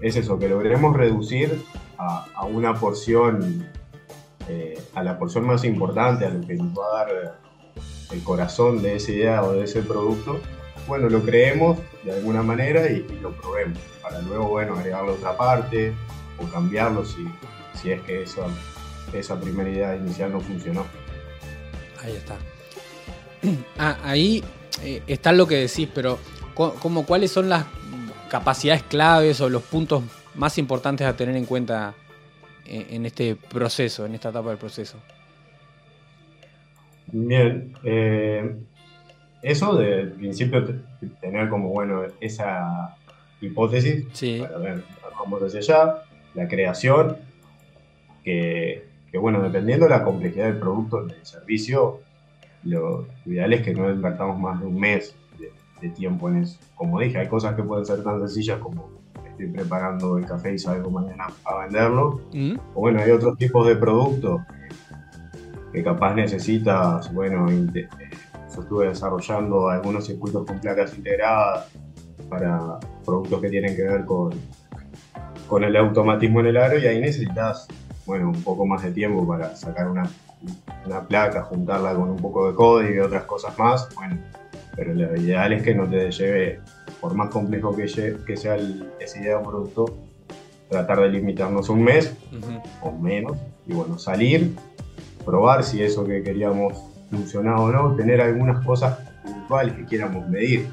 es 0.01 0.17
eso, 0.17 0.39
que 0.39 0.49
logremos 0.49 0.97
reducir 0.97 1.63
a, 1.99 2.45
una 2.47 2.75
porción, 2.75 3.69
eh, 4.49 4.81
a 4.95 5.03
la 5.03 5.19
porción 5.19 5.47
más 5.47 5.65
importante, 5.65 6.27
a 6.27 6.31
lo 6.31 6.47
que 6.47 6.55
nos 6.55 6.77
va 6.79 6.87
a 6.87 7.05
dar 7.05 7.39
el 8.11 8.23
corazón 8.23 8.83
de 8.83 8.97
esa 8.97 9.13
idea 9.13 9.43
o 9.43 9.53
de 9.53 9.65
ese 9.65 9.83
producto, 9.83 10.41
bueno, 10.87 11.09
lo 11.09 11.23
creemos 11.23 11.79
de 12.05 12.13
alguna 12.13 12.43
manera 12.43 12.87
y, 12.91 13.07
lo 13.21 13.33
probemos, 13.33 13.79
para 14.03 14.21
luego, 14.21 14.49
bueno, 14.49 14.75
agregarle 14.75 15.13
otra 15.13 15.37
parte 15.37 15.95
o 16.39 16.45
cambiarlo 16.51 17.05
si, 17.05 17.27
si 17.81 17.93
es 17.93 18.03
que 18.03 18.23
esa, 18.23 18.47
esa 19.13 19.41
primera 19.41 19.71
idea 19.71 19.97
inicial 19.97 20.33
no 20.33 20.41
funcionó. 20.41 20.85
Ahí 22.03 22.17
está. 22.17 22.37
Ah, 23.79 23.99
ahí 24.05 24.43
eh, 24.83 25.03
está 25.07 25.31
lo 25.33 25.47
que 25.47 25.57
decís, 25.57 25.87
pero 25.95 26.19
como, 26.55 27.05
¿cuáles 27.05 27.31
son 27.31 27.51
las 27.51 27.67
capacidades 28.31 28.83
claves 28.85 29.41
o 29.43 29.51
los 29.51 29.63
puntos 29.63 30.03
más 30.35 30.59
importantes 30.59 31.07
a 31.07 31.17
tener 31.17 31.37
en 31.37 31.47
cuenta 31.47 31.95
eh, 32.67 32.87
en, 32.91 33.07
este 33.07 33.37
proceso, 33.37 34.07
en 34.07 34.15
esta 34.15 34.31
etapa 34.31 34.49
del 34.51 34.59
proceso? 34.59 34.99
Bien, 37.07 37.75
eh, 37.85 38.57
eso 39.43 39.77
de 39.77 40.07
principio 40.07 40.65
tener 41.21 41.49
como 41.49 41.69
bueno 41.69 42.03
esa 42.21 42.97
hipótesis 43.41 44.07
para 44.41 44.59
ver, 44.59 44.85
vamos 45.19 45.43
hacia 45.43 45.61
allá, 45.61 46.03
la 46.35 46.49
creación, 46.49 47.19
que, 48.25 48.85
bueno, 49.21 49.43
dependiendo 49.43 49.85
de 49.85 49.91
la 49.91 50.03
complejidad 50.03 50.47
del 50.47 50.59
producto, 50.59 51.05
del 51.05 51.25
servicio, 51.25 52.01
lo 52.65 53.07
ideal 53.27 53.53
es 53.53 53.63
que 53.63 53.75
no 53.75 53.91
invertamos 53.91 54.39
más 54.39 54.59
de 54.61 54.67
un 54.67 54.81
mes 54.81 55.15
de, 55.39 55.91
tiempo 55.91 56.31
en 56.31 56.39
eso. 56.39 56.59
Como 56.75 56.99
dije, 56.99 57.19
hay 57.19 57.29
cosas 57.29 57.55
que 57.55 57.63
pueden 57.63 57.85
ser 57.85 58.03
tan 58.03 58.19
sencillas 58.21 58.59
como 58.59 58.91
estoy 59.35 59.49
preparando 59.49 60.19
el 60.19 60.27
café 60.27 60.55
y 60.55 60.59
salgo 60.59 60.91
mañana 60.91 61.27
a 61.45 61.59
venderlo. 61.65 62.21
Mm. 62.33 62.57
O 62.75 62.81
bueno, 62.81 63.01
hay 63.01 63.11
otros 63.11 63.37
tipos 63.37 63.67
de 63.67 63.77
productos 63.77 64.43
que 65.73 65.83
capaz 65.83 66.15
necesitas, 66.15 67.13
bueno, 67.13 67.47
eh, 67.51 67.89
yo 68.55 68.61
estuve 68.61 68.89
desarrollando 68.89 69.69
algunos 69.69 70.07
circuitos 70.07 70.47
con 70.47 70.61
placas 70.61 70.97
integradas 70.97 71.69
para 72.29 72.79
productos 73.05 73.41
que 73.41 73.51
tienen 73.51 73.75
que 73.75 73.83
ver 73.83 74.05
con, 74.05 74.33
con 75.49 75.65
el 75.65 75.77
automatismo 75.77 76.41
en 76.41 76.47
el 76.47 76.57
aro 76.57 76.79
y 76.79 76.87
ahí 76.87 77.01
necesitas, 77.01 77.67
bueno, 78.07 78.29
un 78.29 78.43
poco 78.43 78.65
más 78.67 78.83
de 78.83 78.93
tiempo 78.93 79.27
para 79.27 79.57
sacar 79.57 79.89
una 79.89 80.09
una 80.87 81.01
placa, 81.07 81.43
juntarla 81.43 81.95
con 81.95 82.11
un 82.11 82.17
poco 82.17 82.49
de 82.49 82.55
código 82.55 82.95
y 82.95 82.99
otras 82.99 83.25
cosas 83.25 83.59
más, 83.59 83.89
bueno, 83.95 84.19
pero 84.77 84.95
lo 84.95 85.17
ideal 85.17 85.53
es 85.53 85.63
que 85.63 85.75
no 85.75 85.89
te 85.89 86.11
lleve, 86.11 86.61
por 87.05 87.13
más 87.13 87.29
complejo 87.29 87.77
que, 87.77 87.85
que 88.27 88.35
sea 88.35 88.55
el, 88.55 88.91
esa 88.99 89.21
idea 89.21 89.37
de 89.37 89.45
producto, 89.45 89.95
tratar 90.71 91.03
de 91.03 91.11
limitarnos 91.11 91.69
un 91.69 91.85
mes 91.85 92.17
o 92.81 92.93
menos, 92.93 93.37
y 93.67 93.75
bueno, 93.75 93.99
salir, 93.99 94.57
probar 95.23 95.65
si 95.65 95.83
eso 95.83 96.07
que 96.07 96.23
queríamos 96.23 96.73
funcionaba 97.11 97.61
o 97.61 97.71
no, 97.71 97.95
tener 97.95 98.23
algunas 98.23 98.65
cosas 98.65 99.01
puntuales 99.23 99.75
que 99.75 99.85
quieramos 99.85 100.27
medir. 100.31 100.67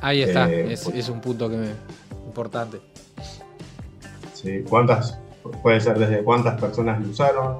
Ahí 0.00 0.22
está, 0.22 0.50
eh, 0.50 0.72
es, 0.72 0.86
es, 0.86 1.10
un 1.10 1.20
punto 1.20 1.50
que 1.50 1.58
me, 1.58 1.68
importante. 2.24 2.80
Sí, 4.32 4.64
¿cuántas? 4.66 5.18
Puede 5.62 5.78
ser 5.82 5.98
desde 5.98 6.24
cuántas 6.24 6.58
personas 6.58 7.02
lo 7.02 7.10
usaron, 7.10 7.58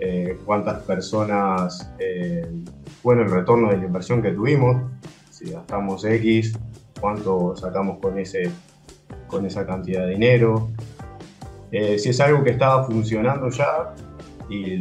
eh, 0.00 0.40
cuántas 0.44 0.82
personas, 0.82 1.88
eh, 2.00 2.50
bueno, 3.04 3.22
el 3.22 3.30
retorno 3.30 3.70
de 3.70 3.76
la 3.76 3.84
inversión 3.84 4.22
que 4.22 4.32
tuvimos, 4.32 4.82
si 5.30 5.52
gastamos 5.52 6.04
X, 6.04 6.58
cuánto 7.00 7.56
sacamos 7.56 7.98
con, 7.98 8.18
ese, 8.18 8.50
con 9.26 9.46
esa 9.46 9.66
cantidad 9.66 10.04
de 10.04 10.10
dinero, 10.10 10.70
eh, 11.70 11.98
si 11.98 12.10
es 12.10 12.20
algo 12.20 12.42
que 12.42 12.50
estaba 12.50 12.84
funcionando 12.84 13.50
ya 13.50 13.94
y, 14.48 14.74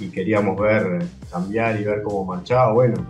y, 0.00 0.10
queríamos 0.10 0.60
ver, 0.60 1.06
cambiar 1.30 1.80
y 1.80 1.84
ver 1.84 2.02
cómo 2.02 2.24
marchaba, 2.24 2.72
bueno, 2.72 3.06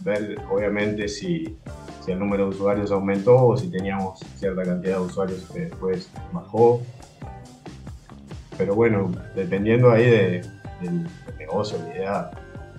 ver 0.00 0.40
obviamente 0.50 1.08
si, 1.08 1.58
si 2.04 2.12
el 2.12 2.18
número 2.18 2.44
de 2.44 2.50
usuarios 2.50 2.92
aumentó 2.92 3.46
o 3.46 3.56
si 3.56 3.68
teníamos 3.68 4.20
cierta 4.36 4.62
cantidad 4.62 4.96
de 4.96 5.02
usuarios 5.02 5.50
que 5.52 5.60
después 5.66 6.10
bajó. 6.32 6.80
Pero 8.56 8.74
bueno, 8.74 9.10
dependiendo 9.34 9.90
ahí 9.90 10.04
de, 10.04 10.42
del 10.80 11.06
negocio, 11.38 11.78
la 11.78 11.96
idea, 11.96 12.30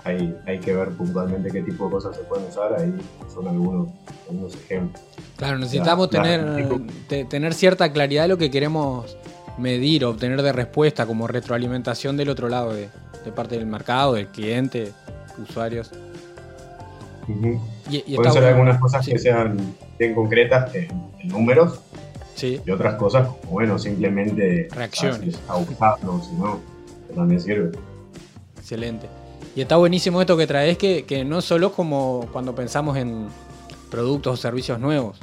hay, 0.03 0.35
hay 0.45 0.59
que 0.59 0.73
ver 0.73 0.89
puntualmente 0.89 1.51
qué 1.51 1.61
tipo 1.61 1.85
de 1.85 1.91
cosas 1.91 2.15
se 2.15 2.23
pueden 2.23 2.47
usar, 2.47 2.73
ahí 2.79 2.93
son 3.33 3.47
algunos, 3.47 3.89
algunos 4.27 4.55
ejemplos. 4.55 5.01
Claro, 5.37 5.57
necesitamos 5.57 6.09
tener, 6.09 6.81
tener 7.29 7.53
cierta 7.53 7.91
claridad 7.91 8.23
de 8.23 8.27
lo 8.29 8.37
que 8.37 8.51
queremos 8.51 9.17
medir, 9.57 10.05
obtener 10.05 10.41
de 10.41 10.51
respuesta 10.51 11.05
como 11.05 11.27
retroalimentación 11.27 12.17
del 12.17 12.29
otro 12.29 12.49
lado, 12.49 12.73
de, 12.73 12.89
parte 13.35 13.55
del 13.55 13.67
mercado, 13.67 14.13
del 14.13 14.27
cliente, 14.27 14.91
usuarios. 15.41 15.91
Pueden 17.25 18.33
ser 18.33 18.43
algunas 18.45 18.79
cosas 18.79 19.05
que 19.05 19.17
sean 19.17 19.75
bien 19.97 20.15
concretas 20.15 20.73
en, 20.75 20.89
números 21.23 21.79
sí. 22.35 22.59
y 22.65 22.71
otras 22.71 22.95
cosas 22.95 23.27
como, 23.27 23.53
bueno, 23.53 23.77
simplemente 23.77 24.67
reacciones. 24.71 25.35
si 25.35 26.35
no, 26.35 26.59
también 27.15 27.39
sirve. 27.39 27.71
Excelente. 28.57 29.07
Y 29.55 29.61
está 29.61 29.75
buenísimo 29.75 30.21
esto 30.21 30.37
que 30.37 30.47
traes, 30.47 30.77
que, 30.77 31.03
que 31.03 31.25
no 31.25 31.41
solo 31.41 31.73
como 31.73 32.29
cuando 32.31 32.55
pensamos 32.55 32.95
en 32.97 33.27
productos 33.89 34.33
o 34.33 34.37
servicios 34.37 34.79
nuevos. 34.79 35.19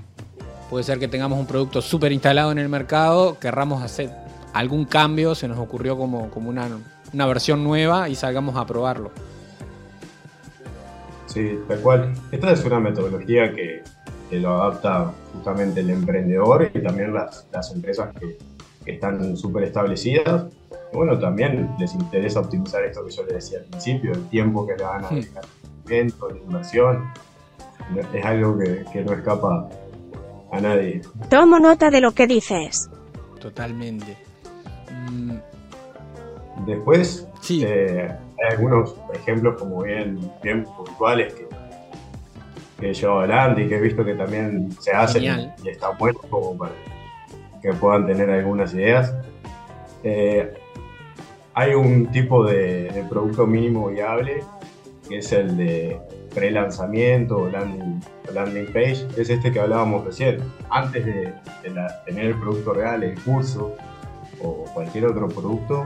Puede 0.68 0.84
ser 0.84 0.98
que 0.98 1.08
tengamos 1.08 1.38
un 1.38 1.46
producto 1.46 1.80
súper 1.80 2.12
instalado 2.12 2.52
en 2.52 2.58
el 2.58 2.68
mercado, 2.68 3.38
querramos 3.38 3.82
hacer 3.82 4.10
algún 4.52 4.84
cambio, 4.84 5.34
se 5.34 5.48
nos 5.48 5.58
ocurrió 5.58 5.96
como, 5.96 6.30
como 6.30 6.50
una, 6.50 6.68
una 7.12 7.26
versión 7.26 7.64
nueva 7.64 8.10
y 8.10 8.14
salgamos 8.14 8.56
a 8.56 8.66
probarlo. 8.66 9.10
Sí, 11.26 11.58
tal 11.66 11.80
cual. 11.80 12.12
Esta 12.30 12.52
es 12.52 12.62
una 12.64 12.80
metodología 12.80 13.54
que, 13.54 13.82
que 14.28 14.40
lo 14.40 14.62
adapta 14.62 15.12
justamente 15.32 15.80
el 15.80 15.88
emprendedor 15.88 16.70
y 16.74 16.82
también 16.82 17.14
las, 17.14 17.46
las 17.50 17.72
empresas 17.72 18.10
que, 18.20 18.36
que 18.84 18.92
están 18.92 19.38
súper 19.38 19.64
establecidas 19.64 20.46
bueno, 20.92 21.18
también 21.18 21.74
les 21.78 21.94
interesa 21.94 22.40
optimizar 22.40 22.84
esto 22.84 23.04
que 23.04 23.10
yo 23.10 23.22
les 23.24 23.34
decía 23.34 23.58
al 23.58 23.64
principio, 23.64 24.12
el 24.12 24.28
tiempo 24.28 24.66
que 24.66 24.76
le 24.76 24.84
van 24.84 25.04
a 25.04 25.08
dedicar 25.08 25.44
al 25.44 26.34
la 26.34 26.42
inversión. 26.42 27.04
Es 28.12 28.24
algo 28.24 28.58
que, 28.58 29.02
no 29.04 29.12
escapa 29.12 29.68
a 30.52 30.60
nadie. 30.60 31.00
Tomo 31.30 31.58
nota 31.58 31.90
de 31.90 32.00
lo 32.00 32.12
que 32.12 32.26
dices. 32.26 32.90
Totalmente. 33.40 34.16
Mm. 35.10 35.38
Después, 36.66 37.26
eh, 37.50 38.10
hay 38.10 38.56
algunos 38.56 38.94
ejemplos 39.14 39.58
como 39.58 39.82
bien, 39.82 40.18
bien 40.42 40.64
puntuales 40.64 41.32
que, 41.32 41.48
que 42.78 42.90
he 42.90 42.94
llevado 42.94 43.20
adelante 43.20 43.62
y 43.62 43.68
que 43.68 43.76
he 43.76 43.80
visto 43.80 44.04
que 44.04 44.14
también 44.14 44.70
se 44.80 44.92
hacen 44.92 45.52
y 45.62 45.68
está 45.68 45.90
bueno 45.90 46.20
como 46.28 46.58
para 46.58 46.72
que 47.62 47.72
puedan 47.72 48.06
tener 48.06 48.30
algunas 48.30 48.74
ideas. 48.74 49.14
Eh, 50.02 50.52
hay 51.58 51.74
un 51.74 52.06
tipo 52.12 52.44
de, 52.44 53.04
producto 53.08 53.44
mínimo 53.44 53.88
viable 53.88 54.44
que 55.08 55.18
es 55.18 55.32
el 55.32 55.56
de 55.56 55.98
pre-lanzamiento 56.32 57.36
o 57.36 57.48
landing, 57.48 58.66
page, 58.66 59.08
es 59.16 59.28
este 59.28 59.50
que 59.50 59.58
hablábamos 59.58 60.04
recién. 60.04 60.38
Antes 60.70 61.04
de, 61.04 61.34
tener 62.06 62.26
el 62.26 62.38
producto 62.38 62.74
real, 62.74 63.02
el 63.02 63.20
curso 63.22 63.74
o 64.40 64.66
cualquier 64.72 65.06
otro 65.06 65.26
producto, 65.26 65.84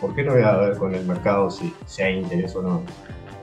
¿por 0.00 0.12
qué 0.16 0.24
no 0.24 0.32
voy 0.32 0.42
a 0.42 0.56
ver 0.56 0.76
con 0.76 0.92
el 0.92 1.06
mercado 1.06 1.50
si, 1.50 1.72
si 1.86 2.02
hay 2.02 2.18
interés 2.18 2.56
o 2.56 2.62
no? 2.62 2.82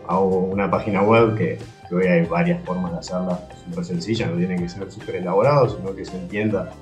Hago 0.06 0.40
una 0.40 0.70
página 0.70 1.02
web 1.02 1.38
que, 1.38 1.60
que 1.88 1.96
hoy 1.96 2.08
hay 2.08 2.26
varias 2.26 2.62
formas 2.66 2.92
de 2.92 2.98
hacerla 2.98 3.40
súper 3.64 3.86
sencilla, 3.86 4.28
no 4.28 4.36
tiene 4.36 4.58
que 4.58 4.68
ser 4.68 4.92
súper 4.92 5.16
elaborado, 5.16 5.70
sino 5.70 5.96
que 5.96 6.04
se 6.04 6.18
entienda 6.18 6.74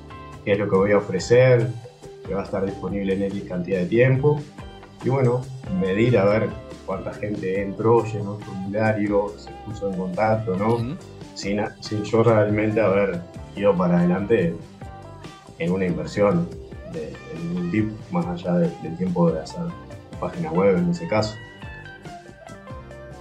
qué 0.43 0.53
es 0.53 0.57
lo 0.57 0.67
que 0.67 0.75
voy 0.75 0.91
a 0.91 0.97
ofrecer, 0.97 1.69
que 2.27 2.33
va 2.33 2.41
a 2.41 2.45
estar 2.45 2.65
disponible 2.65 3.13
en 3.13 3.23
X 3.23 3.43
cantidad 3.47 3.79
de 3.79 3.85
tiempo. 3.85 4.39
Y 5.03 5.09
bueno, 5.09 5.41
medir 5.79 6.17
a 6.17 6.25
ver 6.25 6.49
cuánta 6.85 7.13
gente 7.13 7.61
entró, 7.61 8.03
llenó 8.05 8.37
el 8.37 8.43
formulario, 8.43 9.33
se 9.37 9.51
puso 9.65 9.91
en 9.91 9.97
contacto, 9.97 10.55
¿no? 10.55 10.97
sin, 11.35 11.61
sin, 11.81 12.03
yo 12.03 12.23
realmente 12.23 12.81
haber 12.81 13.21
ido 13.55 13.75
para 13.75 13.99
adelante 13.99 14.55
en 15.59 15.71
una 15.71 15.85
inversión 15.85 16.49
de, 16.91 17.13
ningún 17.43 17.71
tipo, 17.71 17.93
más 18.11 18.25
allá 18.25 18.53
del 18.53 18.97
tiempo 18.97 19.31
de 19.31 19.41
hacer 19.41 19.65
página 20.19 20.51
web 20.51 20.77
en 20.77 20.89
ese 20.89 21.07
caso. 21.07 21.35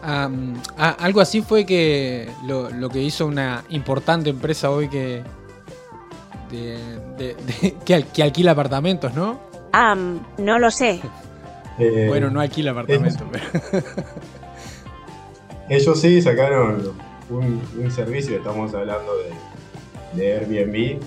Ah, 0.03 0.29
algo 0.99 1.21
así 1.21 1.41
fue 1.41 1.65
que 1.65 2.29
lo, 2.47 2.69
lo 2.71 2.91
que 2.91 3.03
hizo 3.03 3.27
una 3.27 3.65
importante 3.71 4.31
empresa 4.31 4.71
hoy 4.71 4.89
que 4.89 5.23
de- 6.51 6.99
de- 7.19 7.35
de- 7.35 7.75
que, 7.85 7.95
al- 7.95 8.07
que 8.07 8.23
alquila 8.23 8.53
apartamentos, 8.53 9.15
¿no? 9.15 9.41
Am, 9.73 10.21
no 10.39 10.59
lo 10.59 10.71
sé. 10.71 11.01
Eh, 11.79 12.07
bueno, 12.09 12.31
no 12.31 12.41
alquila 12.41 12.71
apartamentos, 12.71 13.23
pero 13.33 13.45
Ellos 15.69 16.01
sí 16.01 16.21
sacaron 16.21 16.93
un, 17.31 17.63
un 17.79 17.91
servicio, 17.91 18.37
estamos 18.37 18.75
hablando 18.75 19.13
de, 19.17 20.23
de 20.23 20.33
Airbnb, 20.35 21.01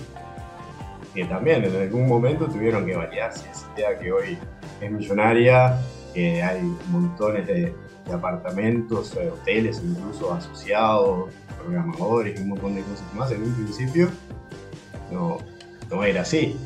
que 1.14 1.24
también 1.26 1.64
en 1.64 1.76
algún 1.76 2.06
momento 2.08 2.46
tuvieron 2.46 2.84
que 2.84 2.96
validar 2.96 3.32
si 3.32 3.46
esa 3.48 3.66
idea 3.76 3.98
que 3.98 4.12
hoy 4.12 4.36
es 4.80 4.90
millonaria, 4.90 5.78
que 6.12 6.42
hay 6.42 6.60
montones 6.90 7.46
de, 7.46 7.72
de 8.06 8.12
apartamentos, 8.12 9.14
eh, 9.16 9.30
hoteles 9.32 9.80
incluso 9.84 10.34
asociados, 10.34 11.30
programadores 11.62 12.38
y 12.38 12.42
un 12.42 12.48
montón 12.50 12.74
de 12.74 12.82
cosas 12.82 13.14
más 13.14 13.30
en 13.30 13.42
un 13.44 13.54
principio, 13.54 14.10
no, 15.12 15.38
no 15.90 16.04
era 16.04 16.22
así. 16.22 16.56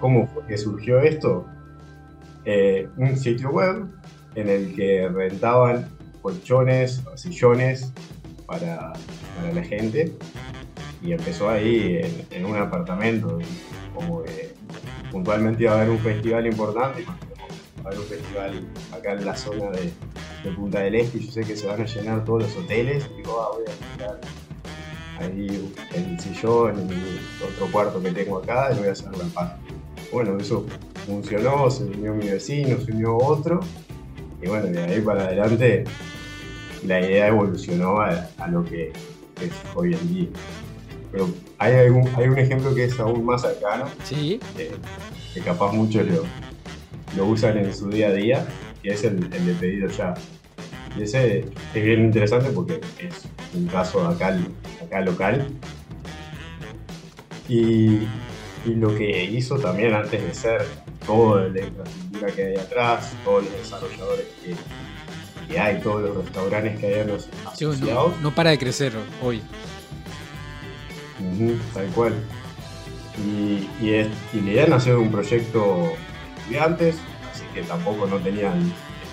¿Cómo 0.00 0.26
fue 0.28 0.46
que 0.46 0.58
surgió 0.58 1.00
esto? 1.00 1.46
Eh, 2.44 2.88
un 2.96 3.16
sitio 3.16 3.50
web 3.50 3.86
en 4.34 4.48
el 4.48 4.74
que 4.74 5.08
rentaban 5.08 5.88
colchones 6.20 7.02
sillones 7.14 7.92
para, 8.46 8.92
para 9.36 9.52
la 9.54 9.62
gente 9.62 10.12
y 11.02 11.12
empezó 11.12 11.48
ahí 11.48 12.00
en, 12.02 12.26
en 12.38 12.44
un 12.46 12.56
apartamento 12.56 13.38
y 13.40 13.44
como 13.94 14.22
que 14.22 14.54
puntualmente 15.10 15.62
iba 15.62 15.72
a 15.72 15.76
haber 15.76 15.90
un 15.90 15.98
festival 15.98 16.46
importante 16.46 17.04
va 17.84 17.90
a 17.90 17.92
haber 17.92 18.00
un 18.00 18.06
festival 18.06 18.64
acá 18.92 19.12
en 19.12 19.24
la 19.24 19.36
zona 19.36 19.70
de, 19.70 19.92
de 20.42 20.50
Punta 20.56 20.80
del 20.80 20.94
Este 20.94 21.18
y 21.18 21.26
yo 21.26 21.32
sé 21.32 21.42
que 21.42 21.56
se 21.56 21.66
van 21.66 21.80
a 21.80 21.84
llenar 21.84 22.24
todos 22.24 22.42
los 22.44 22.56
hoteles 22.56 23.08
y 23.12 23.18
digo, 23.18 23.40
ah, 23.40 23.54
voy 23.54 23.64
a 23.66 23.92
quitar 23.92 24.20
ahí 25.18 25.72
el 25.94 26.20
sillón 26.20 26.78
en 26.80 26.90
el 26.90 27.18
otro 27.46 27.66
cuarto 27.70 28.02
que 28.02 28.10
tengo 28.10 28.38
acá 28.38 28.70
y 28.74 28.78
voy 28.78 28.88
a 28.88 28.92
hacer 28.92 29.16
la 29.16 29.24
paz. 29.26 29.52
Bueno, 30.12 30.38
eso 30.38 30.66
funcionó, 31.06 31.70
se 31.70 31.84
unió 31.84 32.14
mi 32.14 32.28
vecino, 32.28 32.78
se 32.80 32.92
unió 32.92 33.16
otro 33.16 33.60
y 34.42 34.48
bueno, 34.48 34.66
de 34.66 34.82
ahí 34.82 35.00
para 35.00 35.24
adelante 35.24 35.84
la 36.86 37.00
idea 37.00 37.28
evolucionó 37.28 38.00
a, 38.00 38.28
a 38.38 38.48
lo 38.48 38.64
que 38.64 38.92
es 39.40 39.52
hoy 39.74 39.94
en 39.94 40.08
día. 40.14 40.28
Pero 41.10 41.28
hay, 41.58 41.74
algún, 41.74 42.08
hay 42.16 42.28
un 42.28 42.38
ejemplo 42.38 42.74
que 42.74 42.84
es 42.84 42.98
aún 42.98 43.24
más 43.24 43.42
cercano, 43.42 43.86
Sí. 44.04 44.40
que, 44.56 44.72
que 45.32 45.40
capaz 45.40 45.72
muchos 45.72 46.06
lo, 46.06 46.24
lo 47.16 47.26
usan 47.26 47.56
en 47.56 47.72
su 47.74 47.88
día 47.88 48.08
a 48.08 48.12
día, 48.12 48.46
y 48.82 48.90
es 48.90 49.04
el, 49.04 49.24
el 49.32 49.46
de 49.46 49.54
pedido 49.54 49.88
ya. 49.88 50.14
Y 50.98 51.02
ese 51.04 51.46
es 51.74 51.84
bien 51.84 52.04
interesante 52.04 52.50
porque 52.50 52.80
es 52.98 53.24
un 53.54 53.66
caso 53.66 54.06
acá, 54.06 54.36
acá 54.94 55.00
local. 55.04 55.48
Y, 57.48 57.98
y 58.64 58.74
lo 58.76 58.94
que 58.96 59.24
hizo 59.24 59.58
también 59.58 59.92
antes 59.94 60.22
de 60.22 60.34
ser 60.34 60.64
toda 61.06 61.48
la 61.48 61.60
infraestructura 61.60 62.32
que 62.32 62.42
hay 62.44 62.56
atrás, 62.56 63.12
todos 63.24 63.44
los 63.44 63.52
desarrolladores 63.52 64.26
que, 64.42 64.54
que 65.52 65.58
hay, 65.60 65.80
todos 65.80 66.02
los 66.02 66.24
restaurantes 66.24 66.78
que 66.80 66.86
hay 66.86 67.00
en 67.00 67.08
los 67.08 67.28
asociados, 67.44 67.80
no, 67.80 68.14
no 68.22 68.34
para 68.34 68.50
de 68.50 68.58
crecer 68.58 68.92
hoy. 69.22 69.42
Tal 71.74 71.86
cual. 71.88 72.14
Y, 73.26 73.68
y, 73.84 73.94
es- 73.94 74.08
y 74.32 74.40
la 74.40 74.50
idea 74.52 74.66
nació 74.66 74.92
de 74.94 74.98
un 75.00 75.10
proyecto 75.12 75.92
de 75.92 76.40
estudiantes, 76.40 76.96
así 77.32 77.44
que 77.52 77.62
tampoco 77.62 78.06
no 78.06 78.16
tenían 78.16 78.54
en 78.60 78.72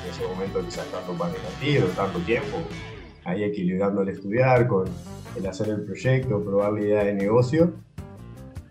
ese 0.10 0.26
momento 0.28 0.64
quizás 0.66 0.86
tanto 0.88 1.14
para 1.14 1.34
invertir 1.36 1.84
o 1.84 1.88
tanto 1.88 2.20
tiempo, 2.20 2.58
ahí 3.26 3.44
equilibrando 3.44 4.02
el 4.02 4.10
estudiar 4.10 4.68
con 4.68 4.86
el 5.36 5.48
hacer 5.48 5.70
el 5.70 5.82
proyecto, 5.84 6.44
probar 6.44 6.74
la 6.74 6.82
idea 6.82 7.04
de 7.04 7.14
negocio. 7.14 7.74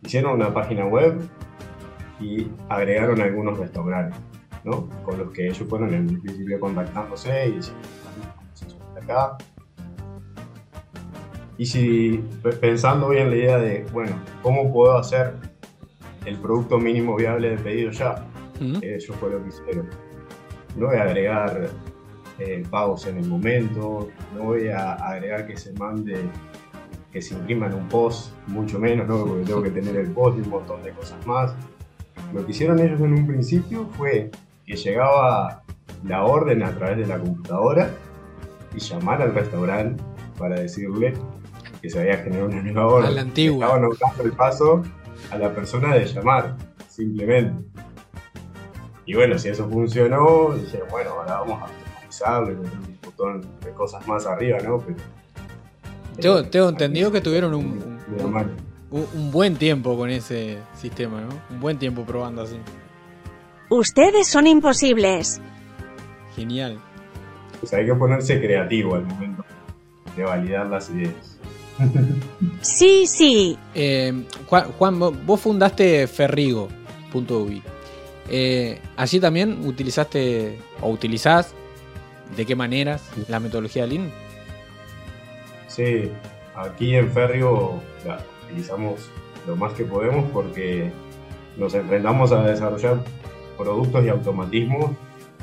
Hicieron 0.02 0.34
una 0.34 0.52
página 0.52 0.86
web 0.86 1.20
y 2.20 2.46
agregaron 2.68 3.20
algunos 3.20 3.58
restaurantes, 3.58 4.18
¿no? 4.64 4.88
Con 5.04 5.18
los 5.18 5.30
que 5.30 5.46
ellos 5.48 5.66
fueron 5.68 5.94
en 5.94 6.20
principio 6.20 6.60
contactándose 6.60 7.48
y 7.48 7.52
diciendo, 7.52 7.80
"Vamos 8.04 8.62
a 8.62 8.66
hacer 8.66 9.02
acá, 9.02 9.38
y 11.56 11.66
si 11.66 12.24
pe- 12.42 12.52
pensando 12.52 13.06
hoy 13.08 13.18
en 13.18 13.30
la 13.30 13.36
idea 13.36 13.58
de, 13.58 13.86
bueno, 13.92 14.12
¿cómo 14.42 14.72
puedo 14.72 14.96
hacer 14.96 15.34
el 16.24 16.36
producto 16.38 16.78
mínimo 16.78 17.16
viable 17.16 17.50
de 17.50 17.56
pedido 17.58 17.90
ya? 17.90 18.24
Eso 18.82 19.12
fue 19.14 19.30
lo 19.30 19.42
que 19.42 19.48
hicieron. 19.48 19.88
No 20.76 20.86
voy 20.86 20.96
a 20.96 21.02
agregar 21.04 21.68
eh, 22.40 22.64
pagos 22.70 23.06
en 23.06 23.18
el 23.18 23.28
momento, 23.28 24.08
no 24.34 24.44
voy 24.44 24.68
a 24.68 24.94
agregar 24.94 25.46
que 25.46 25.58
se 25.58 25.74
mande, 25.74 26.16
que 27.12 27.20
se 27.20 27.34
impriman 27.34 27.74
un 27.74 27.86
post, 27.86 28.32
mucho 28.46 28.78
menos, 28.78 29.06
¿no? 29.06 29.26
porque 29.26 29.44
tengo 29.44 29.62
que 29.62 29.70
tener 29.70 29.94
el 29.96 30.10
post 30.10 30.38
y 30.38 30.40
un 30.40 30.48
montón 30.48 30.82
de 30.82 30.90
cosas 30.92 31.26
más. 31.26 31.52
Lo 32.32 32.46
que 32.46 32.52
hicieron 32.52 32.78
ellos 32.78 32.98
en 33.02 33.12
un 33.12 33.26
principio 33.26 33.86
fue 33.98 34.30
que 34.64 34.74
llegaba 34.74 35.62
la 36.02 36.24
orden 36.24 36.62
a 36.62 36.70
través 36.70 36.96
de 36.96 37.06
la 37.06 37.18
computadora 37.18 37.90
y 38.74 38.78
llamar 38.78 39.20
al 39.20 39.34
restaurante 39.34 40.02
para 40.38 40.58
decirle 40.58 41.12
que 41.82 41.90
se 41.90 42.00
había 42.00 42.18
generado 42.18 42.48
una 42.48 42.62
nueva 42.62 42.86
orden. 42.86 43.10
A 43.10 43.12
la 43.12 43.20
antigua. 43.20 43.66
Estaban 43.66 43.90
dando 44.00 44.22
el 44.24 44.32
paso 44.32 44.82
a 45.30 45.36
la 45.36 45.54
persona 45.54 45.94
de 45.94 46.06
llamar, 46.06 46.56
simplemente. 46.88 47.68
Y 49.04 49.14
bueno, 49.14 49.38
si 49.38 49.50
eso 49.50 49.68
funcionó, 49.68 50.54
dije, 50.54 50.80
bueno, 50.90 51.10
ahora 51.10 51.40
vamos 51.40 51.62
a 51.62 51.89
un 52.28 52.98
botón 53.04 53.46
de 53.64 53.70
cosas 53.72 54.06
más 54.06 54.26
arriba, 54.26 54.58
¿no? 54.60 54.78
Pero, 54.78 54.96
Tengo, 56.20 56.38
eh, 56.40 56.42
tengo 56.44 56.68
entendido 56.68 57.10
que 57.12 57.20
tuvieron 57.20 57.54
un, 57.54 57.98
un, 58.18 58.32
mano. 58.32 58.50
un- 58.90 59.06
un 59.14 59.30
buen 59.30 59.56
tiempo 59.56 59.96
con 59.96 60.10
ese 60.10 60.58
sistema, 60.74 61.20
¿no? 61.22 61.28
Un 61.50 61.60
buen 61.60 61.78
tiempo 61.78 62.04
probando 62.04 62.42
así. 62.42 62.56
Ustedes 63.68 64.28
son 64.28 64.46
imposibles. 64.46 65.40
Genial. 66.36 66.78
Sea, 67.64 67.78
hay 67.78 67.86
que 67.86 67.94
ponerse 67.94 68.40
creativo 68.40 68.94
al 68.94 69.04
momento 69.06 69.44
de 70.16 70.22
validar 70.24 70.66
las 70.66 70.90
ideas. 70.90 71.38
Sí, 72.62 73.06
sí. 73.06 73.58
Eh, 73.74 74.24
Juan, 74.46 74.64
Juan, 74.72 75.00
vo- 75.00 75.18
vos 75.24 75.40
fundaste 75.40 76.06
Ferrigo.uy. 76.06 77.62
Eh, 78.28 78.78
¿Allí 78.98 79.18
también 79.18 79.66
utilizaste 79.66 80.58
o 80.82 80.90
utilizás 80.90 81.54
de 82.36 82.46
qué 82.46 82.54
maneras 82.56 83.10
la 83.28 83.40
metodología 83.40 83.86
Lean? 83.86 84.10
Sí, 85.68 86.10
aquí 86.54 86.96
en 86.96 87.10
Ferrio 87.10 87.80
la 88.06 88.20
utilizamos 88.46 89.10
lo 89.46 89.56
más 89.56 89.72
que 89.74 89.84
podemos 89.84 90.30
porque 90.30 90.90
nos 91.56 91.74
enfrentamos 91.74 92.32
a 92.32 92.42
desarrollar 92.42 93.02
productos 93.56 94.04
y 94.04 94.08
automatismos 94.08 94.90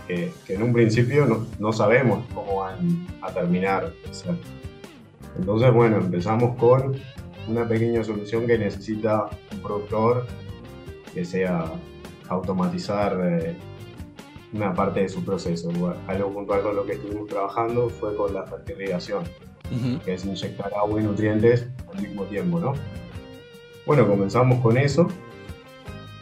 que, 0.07 0.31
en 0.47 0.63
un 0.63 0.73
principio 0.73 1.25
no, 1.25 1.45
no 1.59 1.73
sabemos 1.73 2.25
cómo 2.33 2.57
van 2.57 3.07
a 3.21 3.31
terminar. 3.31 3.91
Entonces, 5.37 5.73
bueno, 5.73 5.97
empezamos 5.97 6.57
con 6.57 6.95
una 7.47 7.67
pequeña 7.67 8.03
solución 8.03 8.47
que 8.47 8.57
necesita 8.57 9.29
un 9.51 9.61
productor 9.61 10.25
que 11.13 11.25
sea 11.25 11.65
automatizar 12.29 13.19
eh, 13.23 13.55
una 14.53 14.73
parte 14.73 15.01
de 15.01 15.09
su 15.09 15.23
proceso. 15.23 15.69
Algo 16.07 16.31
puntual 16.33 16.61
con 16.61 16.75
lo 16.75 16.85
que 16.85 16.93
estuvimos 16.93 17.27
trabajando 17.27 17.89
fue 17.89 18.15
con 18.15 18.33
la 18.33 18.43
fertilización 18.43 19.23
Ujú. 19.69 19.99
que 20.03 20.13
es 20.13 20.23
inyectar 20.25 20.71
agua 20.73 21.01
y 21.01 21.03
nutrientes 21.03 21.67
al 21.93 22.01
mismo 22.01 22.23
tiempo, 22.23 22.59
¿no? 22.59 22.73
Bueno, 23.85 24.07
comenzamos 24.07 24.59
con 24.61 24.77
eso 24.77 25.07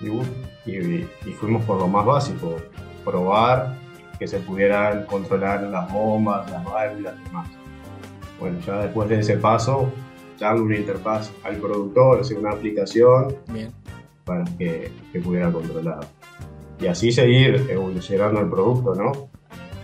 y, 0.02 0.08
bu- 0.08 0.26
y- 0.66 1.08
y 1.30 1.34
fuimos 1.34 1.64
por 1.66 1.78
lo 1.80 1.88
más 1.88 2.06
básico, 2.06 2.56
probar 3.04 3.76
que 4.20 4.28
se 4.28 4.40
pudieran 4.40 5.06
controlar 5.06 5.64
las 5.64 5.92
bombas, 5.92 6.50
las 6.50 6.64
válvulas 6.64 7.16
y 7.22 7.24
demás. 7.28 7.48
Bueno, 8.40 8.60
ya 8.66 8.80
después 8.80 9.10
de 9.10 9.20
ese 9.20 9.38
paso, 9.38 9.92
darle 10.40 10.62
una 10.62 10.78
interfaz 10.78 11.32
al 11.44 11.58
productor, 11.58 12.20
hacer 12.22 12.38
una 12.38 12.52
aplicación 12.52 13.36
Bien. 13.50 13.72
para 14.26 14.44
que, 14.58 14.92
que 15.12 15.20
pudiera 15.20 15.52
controlar. 15.52 16.00
Y 16.80 16.88
así 16.88 17.12
seguir 17.12 17.66
evolucionando 17.70 18.42
el 18.42 18.50
producto, 18.50 18.96
¿no? 18.96 19.30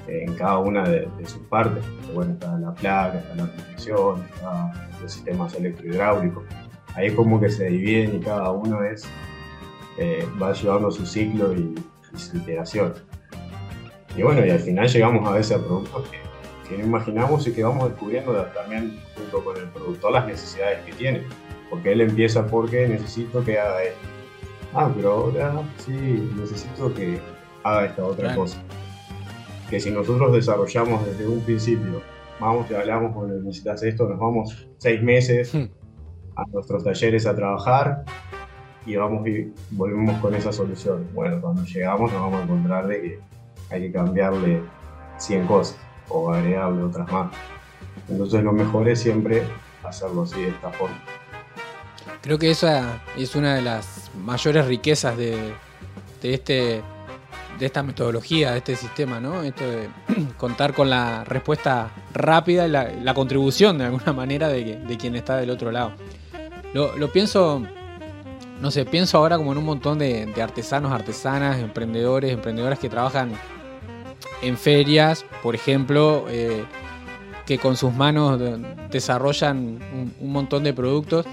En 0.07 0.33
cada 0.35 0.57
una 0.59 0.83
de, 0.83 1.07
de 1.17 1.25
sus 1.25 1.41
partes. 1.43 1.83
Porque, 1.85 2.13
Bueno, 2.13 2.33
está 2.33 2.57
la 2.57 2.73
placa, 2.73 3.19
está 3.19 3.35
la 3.35 3.43
aplicación, 3.43 4.23
está 4.35 4.89
los 5.01 5.11
sistemas 5.11 5.55
electrohidráulicos. 5.55 6.43
Ahí 6.95 7.07
es 7.07 7.13
como 7.13 7.39
que 7.39 7.49
se 7.49 7.65
dividen 7.69 8.17
y 8.17 8.19
cada 8.19 8.51
uno 8.51 8.83
es, 8.83 9.07
eh, 9.97 10.27
va 10.41 10.51
llevando 10.53 10.91
su 10.91 11.05
ciclo 11.05 11.53
y, 11.53 11.73
y 12.13 12.17
su 12.17 12.37
iteración. 12.37 12.93
Y 14.17 14.23
bueno, 14.23 14.45
y 14.45 14.49
al 14.49 14.59
final 14.59 14.89
llegamos 14.89 15.27
a 15.29 15.33
veces 15.33 15.57
a 15.57 15.63
productos 15.63 16.09
que, 16.09 16.17
que 16.69 16.77
no 16.77 16.85
imaginamos 16.85 17.47
y 17.47 17.53
que 17.53 17.63
vamos 17.63 17.89
descubriendo 17.89 18.33
también 18.47 18.99
junto 19.15 19.43
con 19.43 19.55
el 19.55 19.69
productor 19.69 20.11
las 20.11 20.27
necesidades 20.27 20.79
que 20.85 20.91
tiene. 20.93 21.23
Porque 21.69 21.93
él 21.93 22.01
empieza 22.01 22.45
porque 22.45 22.85
necesito 22.89 23.43
que 23.45 23.57
haga 23.57 23.83
esto. 23.83 23.99
Ah, 24.73 24.91
pero 24.95 25.11
ahora 25.11 25.61
sí, 25.77 25.91
necesito 26.37 26.93
que 26.93 27.19
haga 27.63 27.85
esta 27.85 28.05
otra 28.05 28.25
Claro. 28.27 28.41
cosa. 28.41 28.61
Que 29.69 29.79
si 29.79 29.91
nosotros 29.91 30.33
desarrollamos 30.33 31.05
desde 31.05 31.27
un 31.27 31.41
principio 31.41 32.01
vamos 32.39 32.69
y 32.71 32.73
hablamos, 32.73 33.13
bueno, 33.13 33.35
necesitas 33.35 33.83
esto, 33.83 34.07
nos 34.09 34.19
vamos 34.19 34.67
seis 34.77 35.01
meses 35.01 35.53
hmm. 35.53 35.69
a 36.35 36.45
nuestros 36.51 36.83
talleres 36.83 37.25
a 37.27 37.35
trabajar 37.35 38.03
y 38.85 38.95
vamos 38.95 39.27
y 39.27 39.53
volvemos 39.71 40.19
con 40.19 40.33
esa 40.33 40.51
solución. 40.51 41.07
Bueno, 41.13 41.39
cuando 41.39 41.63
llegamos 41.63 42.11
nos 42.11 42.21
vamos 42.21 42.41
a 42.41 42.43
encontrar 42.43 42.87
de 42.87 43.01
que 43.01 43.19
hay 43.69 43.81
que 43.81 43.91
cambiarle 43.91 44.61
100 45.17 45.47
cosas 45.47 45.77
o 46.09 46.31
agregarle 46.33 46.83
otras 46.83 47.09
más. 47.11 47.31
Entonces 48.09 48.43
lo 48.43 48.51
mejor 48.51 48.89
es 48.89 48.99
siempre 48.99 49.43
hacerlo 49.83 50.23
así, 50.23 50.41
de 50.41 50.49
esta 50.49 50.71
forma. 50.71 50.97
Creo 52.21 52.37
que 52.37 52.51
esa 52.51 53.01
es 53.17 53.35
una 53.35 53.55
de 53.55 53.63
las 53.63 54.11
mayores 54.15 54.67
riquezas 54.67 55.17
de, 55.17 55.53
este 56.21 56.83
de 57.57 57.65
esta 57.65 57.81
metodología, 57.81 58.51
de 58.51 58.59
este 58.59 58.75
sistema, 58.75 59.19
¿no? 59.19 59.41
Esto 59.41 59.63
de 59.65 59.89
contar 60.37 60.73
con 60.73 60.89
la 60.89 61.23
respuesta 61.23 61.91
rápida 62.13 62.67
y 62.67 62.69
la, 62.69 63.13
contribución 63.15 63.79
de 63.79 63.85
alguna 63.85 64.13
manera 64.13 64.49
de, 64.49 64.97
quien 64.99 65.15
está 65.15 65.37
del 65.37 65.49
otro 65.49 65.71
lado. 65.71 65.93
Lo, 66.73 67.11
pienso, 67.11 67.63
no 68.61 68.71
sé, 68.71 68.85
pienso 68.85 69.17
ahora 69.17 69.37
como 69.37 69.51
en 69.51 69.57
un 69.57 69.65
montón 69.65 69.97
de, 69.97 70.31
artesanos, 70.41 70.91
artesanas, 70.91 71.59
emprendedores, 71.59 72.31
emprendedoras 72.31 72.77
que 72.77 72.87
trabajan 72.87 73.33
en 74.43 74.57
ferias, 74.57 75.25
por 75.41 75.55
ejemplo, 75.55 76.25
eh, 76.29 76.65
que 77.45 77.57
con 77.57 77.75
sus 77.75 77.93
manos 77.93 78.39
desarrollan 78.91 79.79
un, 80.19 80.31
montón 80.31 80.63
de 80.63 80.73
productos 80.73 81.25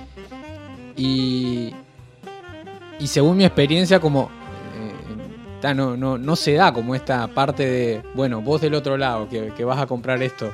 y, 0.99 1.75
y 2.99 3.07
según 3.07 3.37
mi 3.37 3.45
experiencia 3.45 4.01
como 4.01 4.31
eh, 5.63 5.75
no, 5.75 5.97
no, 5.97 6.19
no, 6.19 6.37
se 6.37 6.55
da 6.55 6.73
como 6.73 6.95
esta 6.95 7.27
parte 7.29 7.65
de, 7.65 8.03
bueno, 8.15 8.43
vos 8.43 8.61
del 8.61 8.75
otro 8.75 8.97
lado 8.97 9.29
que, 9.29 9.53
que, 9.57 9.65
vas 9.65 9.81
a 9.81 9.87
comprar 9.87 10.23
esto, 10.23 10.53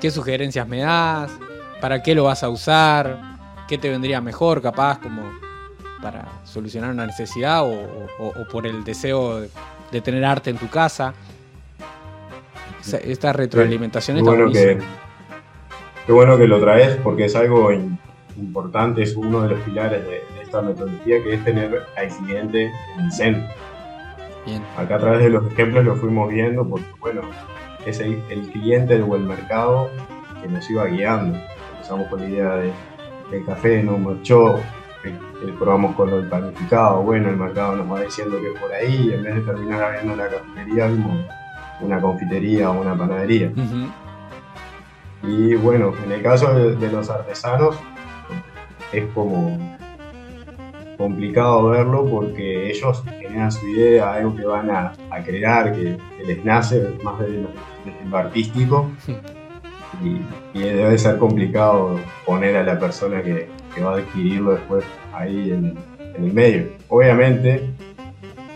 ¿qué 0.00 0.10
sugerencias 0.10 0.68
me 0.68 0.80
das? 0.80 1.30
¿Para 1.80 2.02
qué 2.02 2.14
lo 2.14 2.24
vas 2.24 2.42
a 2.42 2.50
usar? 2.50 3.18
¿Qué 3.68 3.78
te 3.78 3.88
vendría 3.88 4.20
mejor 4.20 4.60
capaz 4.60 4.98
como 4.98 5.22
para 6.02 6.28
solucionar 6.44 6.90
una 6.90 7.06
necesidad 7.06 7.62
o, 7.64 8.08
o 8.18 8.48
por 8.50 8.66
el 8.66 8.84
deseo 8.84 9.40
de 9.90 10.00
tener 10.02 10.24
arte 10.24 10.50
en 10.50 10.58
tu 10.58 10.68
casa? 10.68 11.14
esta 12.92 13.32
retroalimentación 13.32 14.18
está 14.18 14.30
bueno 14.30 14.52
que, 14.52 14.78
Qué 16.06 16.12
bueno 16.12 16.36
que 16.36 16.46
lo 16.46 16.60
traes 16.60 16.96
porque 17.02 17.24
es 17.24 17.34
algo 17.34 17.70
importante, 18.36 19.02
es 19.02 19.16
uno 19.16 19.42
de 19.42 19.50
los 19.50 19.60
pilares 19.60 20.04
de, 20.06 20.22
esta 20.42 20.62
metodología 20.62 21.22
que 21.22 21.34
es 21.34 21.44
tener 21.44 21.82
al 21.96 22.08
cliente 22.08 22.70
en 22.96 23.04
el 23.04 23.12
centro. 23.12 23.44
Acá 24.76 24.96
a 24.96 24.98
través 24.98 25.20
de 25.24 25.30
los 25.30 25.46
ejemplos 25.50 25.84
lo 25.84 25.96
fuimos 25.96 26.28
viendo 26.28 26.68
porque, 26.68 26.86
bueno, 27.00 27.22
es 27.86 28.00
el, 28.00 28.20
cliente 28.52 29.00
o 29.02 29.16
el 29.16 29.22
mercado 29.22 29.88
que 30.42 30.48
nos 30.48 30.68
iba 30.70 30.84
guiando. 30.86 31.38
Empezamos 31.72 32.08
con 32.08 32.20
la 32.20 32.28
idea 32.28 32.56
de, 32.56 32.72
del 33.30 33.44
café 33.44 33.82
no 33.82 33.98
marchó, 33.98 34.60
probamos 35.58 35.94
con 35.94 36.10
el 36.10 36.28
panificado, 36.28 37.02
bueno, 37.02 37.28
el 37.28 37.36
mercado 37.36 37.76
nos 37.76 37.92
va 37.92 38.02
diciendo 38.02 38.40
que 38.40 38.58
por 38.58 38.72
ahí, 38.72 39.12
en 39.12 39.22
vez 39.22 39.34
de 39.34 39.40
terminar 39.42 39.82
abriendo 39.82 40.16
la 40.16 40.28
cafetería, 40.28 40.86
vimos 40.86 41.26
una 41.80 42.00
confitería 42.00 42.70
o 42.70 42.80
una 42.80 42.96
panadería. 42.96 43.52
Y 45.22 45.54
bueno, 45.54 45.92
en 46.04 46.12
el 46.12 46.22
caso 46.22 46.52
de, 46.54 46.90
los 46.90 47.10
artesanos 47.10 47.76
es 48.98 49.06
como 49.14 49.58
complicado 50.96 51.70
verlo 51.70 52.06
porque 52.08 52.70
ellos 52.70 53.02
generan 53.18 53.50
su 53.50 53.66
idea, 53.68 54.14
algo 54.14 54.34
que 54.36 54.44
van 54.44 54.70
a, 54.70 54.92
crear, 55.24 55.72
que, 55.74 55.96
les 56.24 56.44
nace 56.44 56.88
más 57.02 57.18
desde 57.18 57.42
lo, 58.08 58.16
artístico. 58.16 58.90
Y, 60.02 60.20
debe 60.58 60.96
ser 60.98 61.18
complicado 61.18 61.98
poner 62.24 62.56
a 62.56 62.62
la 62.62 62.78
persona 62.78 63.22
que, 63.22 63.48
va 63.82 63.94
a 63.94 63.96
adquirirlo 63.96 64.52
después 64.52 64.84
ahí 65.12 65.50
en, 65.50 65.76
el 66.16 66.32
medio. 66.32 66.68
Obviamente, 66.88 67.70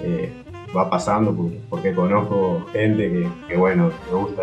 eh, 0.00 0.32
va 0.76 0.88
pasando 0.88 1.36
porque, 1.68 1.92
conozco 1.92 2.66
gente 2.72 3.28
que, 3.48 3.56
bueno, 3.56 3.90
le 4.08 4.16
gusta 4.16 4.42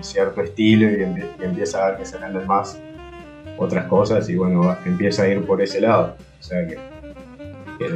cierto 0.00 0.40
estilo 0.42 0.88
y, 0.88 1.42
empieza 1.42 1.84
a 1.84 1.90
ver 1.90 1.98
que 1.98 2.04
se 2.04 2.18
venden 2.18 2.46
más 2.46 2.78
otras 3.58 3.86
cosas 3.86 4.28
y 4.28 4.36
bueno, 4.36 4.76
empieza 4.84 5.22
a 5.22 5.28
ir 5.28 5.44
por 5.46 5.60
ese 5.62 5.80
lado. 5.80 6.16
O 6.40 6.42
sea 6.42 6.66
que, 6.66 6.78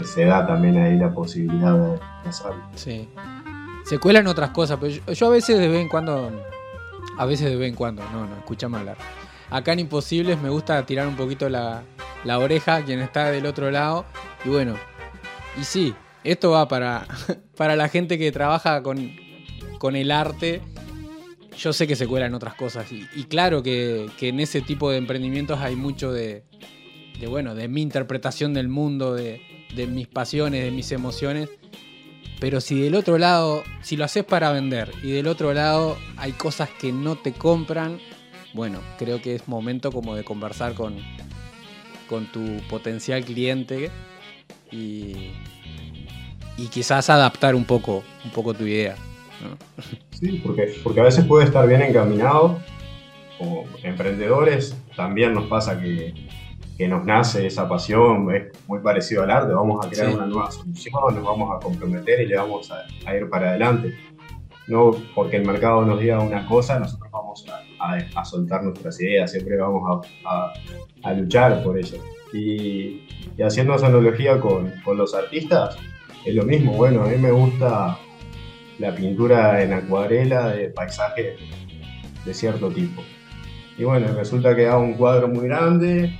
se 0.05 0.25
da 0.25 0.47
también 0.47 0.77
ahí 0.79 0.97
la 0.97 1.13
posibilidad 1.13 1.75
de 1.75 1.99
hacerlo. 2.29 2.63
Sí. 2.75 3.09
Se 3.85 3.99
cuelan 3.99 4.27
otras 4.27 4.51
cosas, 4.51 4.79
pero 4.81 4.93
yo, 5.13 5.27
a 5.27 5.31
veces 5.31 5.59
de 5.59 5.69
vez 5.69 5.81
en 5.81 5.89
cuando, 5.89 6.31
a 7.17 7.25
veces 7.27 7.49
de 7.49 7.57
vez 7.57 7.69
en 7.69 7.75
cuando, 7.75 8.03
no, 8.13 8.27
no, 8.27 8.37
escúchame 8.37 8.79
hablar. 8.79 8.97
Acá 9.51 9.73
en 9.73 9.79
Imposibles 9.81 10.41
me 10.41 10.51
gusta 10.51 10.85
tirar 10.85 11.07
un 11.07 11.17
poquito 11.17 11.49
la, 11.49 11.83
la 12.25 12.39
oreja 12.39 12.83
quien 12.85 13.01
está 13.01 13.31
del 13.31 13.47
otro 13.47 13.71
lado 13.71 14.05
y 14.45 14.51
bueno, 14.51 14.75
y 15.59 15.65
sí, 15.65 15.95
esto 16.25 16.51
va 16.51 16.69
para, 16.69 17.07
para 17.57 17.77
la 17.77 17.89
gente 17.89 18.19
que 18.19 18.31
trabaja 18.33 18.83
con, 18.83 19.11
con 19.79 19.97
el 19.97 20.11
arte. 20.11 20.61
Yo 21.59 21.73
sé 21.73 21.89
que 21.89 21.97
se 21.97 22.07
cuelan 22.07 22.35
otras 22.35 22.55
cosas. 22.55 22.87
Y, 22.93 23.25
claro 23.25 23.65
que, 23.65 24.09
en 24.21 24.41
ese 24.41 24.61
tipo 24.61 24.91
de 24.91 24.99
emprendimientos 24.99 25.59
hay 25.59 25.75
mucho 25.75 26.13
de, 26.13 26.45
bueno, 27.29 27.57
de 27.57 27.67
mi 27.67 27.83
interpretación 27.83 28.55
del 28.55 28.69
mundo, 28.69 29.15
de, 29.15 29.41
mis 29.89 30.07
pasiones, 30.07 30.63
de 30.63 30.71
mis 30.71 30.93
emociones. 30.93 31.49
Pero 32.39 32.61
si 32.61 32.81
del 32.81 32.95
otro 32.95 33.19
lado, 33.19 33.65
si 33.83 33.97
lo 33.97 34.05
haces 34.05 34.23
para 34.25 34.53
vender 34.53 34.93
y 35.03 35.11
del 35.11 35.27
otro 35.27 35.53
lado 35.53 35.99
hay 36.17 36.31
cosas 36.31 36.71
que 36.71 36.93
no 36.93 37.17
te 37.17 37.33
compran, 37.33 37.99
bueno, 38.55 38.81
creo 38.97 39.21
que 39.21 39.35
es 39.35 39.49
momento 39.49 39.91
como 39.91 40.15
de 40.15 40.23
conversar 40.23 40.75
con, 40.75 40.95
con 42.09 42.31
tu 42.31 42.59
potencial 42.71 43.25
cliente 43.25 43.91
y, 44.71 45.33
y 46.57 46.69
quizás 46.71 47.11
adaptar 47.11 47.57
un 47.57 47.65
poco, 47.65 48.05
un 48.25 48.31
poco 48.31 48.55
tu 48.55 48.65
idea. 48.65 48.95
Sí, 50.11 50.41
porque, 50.45 50.75
porque 50.83 51.01
a 51.01 51.05
veces 51.05 51.25
puede 51.25 51.45
estar 51.45 51.67
bien 51.67 51.83
encaminado. 51.83 52.59
Como 53.39 53.65
emprendedores 53.83 54.77
también 54.97 55.33
nos 55.33 55.47
pasa 55.47 55.81
que, 55.81 56.13
que 56.79 56.87
nos 56.87 57.05
nace 57.05 57.47
esa 57.47 57.69
pasión, 57.69 58.33
es 58.33 58.53
muy 58.69 58.79
parecido 58.79 59.25
al 59.25 59.31
arte, 59.33 59.53
vamos 59.53 59.85
a 59.85 59.91
crear 59.91 60.15
una 60.15 60.27
nueva 60.27 60.51
solución, 60.51 60.95
nos 61.13 61.25
vamos 61.25 61.57
a 61.57 61.59
comprometer 61.59 62.21
y 62.21 62.27
le 62.27 62.37
vamos 62.37 62.71
a, 62.71 63.15
ir 63.17 63.29
para 63.29 63.51
adelante. 63.51 63.97
No 64.69 64.93
porque 65.15 65.39
el 65.39 65.47
mercado 65.47 65.85
nos 65.85 65.99
diga 65.99 66.21
una 66.21 66.47
cosa, 66.47 66.79
nosotros 66.79 67.11
vamos 67.11 67.47
a, 67.81 68.21
a, 68.21 68.25
soltar 68.25 68.63
nuestras 68.63 69.01
ideas, 69.01 69.31
siempre 69.33 69.57
vamos 69.57 70.07
a, 70.25 71.15
luchar 71.15 71.65
por 71.65 71.79
ello. 71.79 71.99
Y, 72.33 73.03
y 73.37 73.43
haciendo 73.43 73.75
esa 73.75 73.87
analogía 73.87 74.39
con, 74.41 74.73
con 74.85 74.99
los 74.99 75.15
artistas, 75.15 75.77
es 76.25 76.35
lo 76.35 76.45
mismo, 76.45 76.75
bueno, 76.75 77.03
a 77.03 77.07
mí 77.07 77.17
me 77.17 77.31
gusta 77.31 77.99
la 78.79 78.95
pintura 78.95 79.63
en 79.63 79.73
acuarela 79.73 80.49
de 80.49 80.71
paisaje 80.71 81.37
de 82.25 82.35
cierto 82.35 82.71
tipo. 82.71 83.03
Y 83.77 83.85
bueno, 83.85 84.09
resulta 84.15 84.55
que 84.57 84.67
hago 84.67 84.83
un 84.83 84.95
cuadro 84.95 85.29
muy 85.29 85.47
grande, 85.47 86.13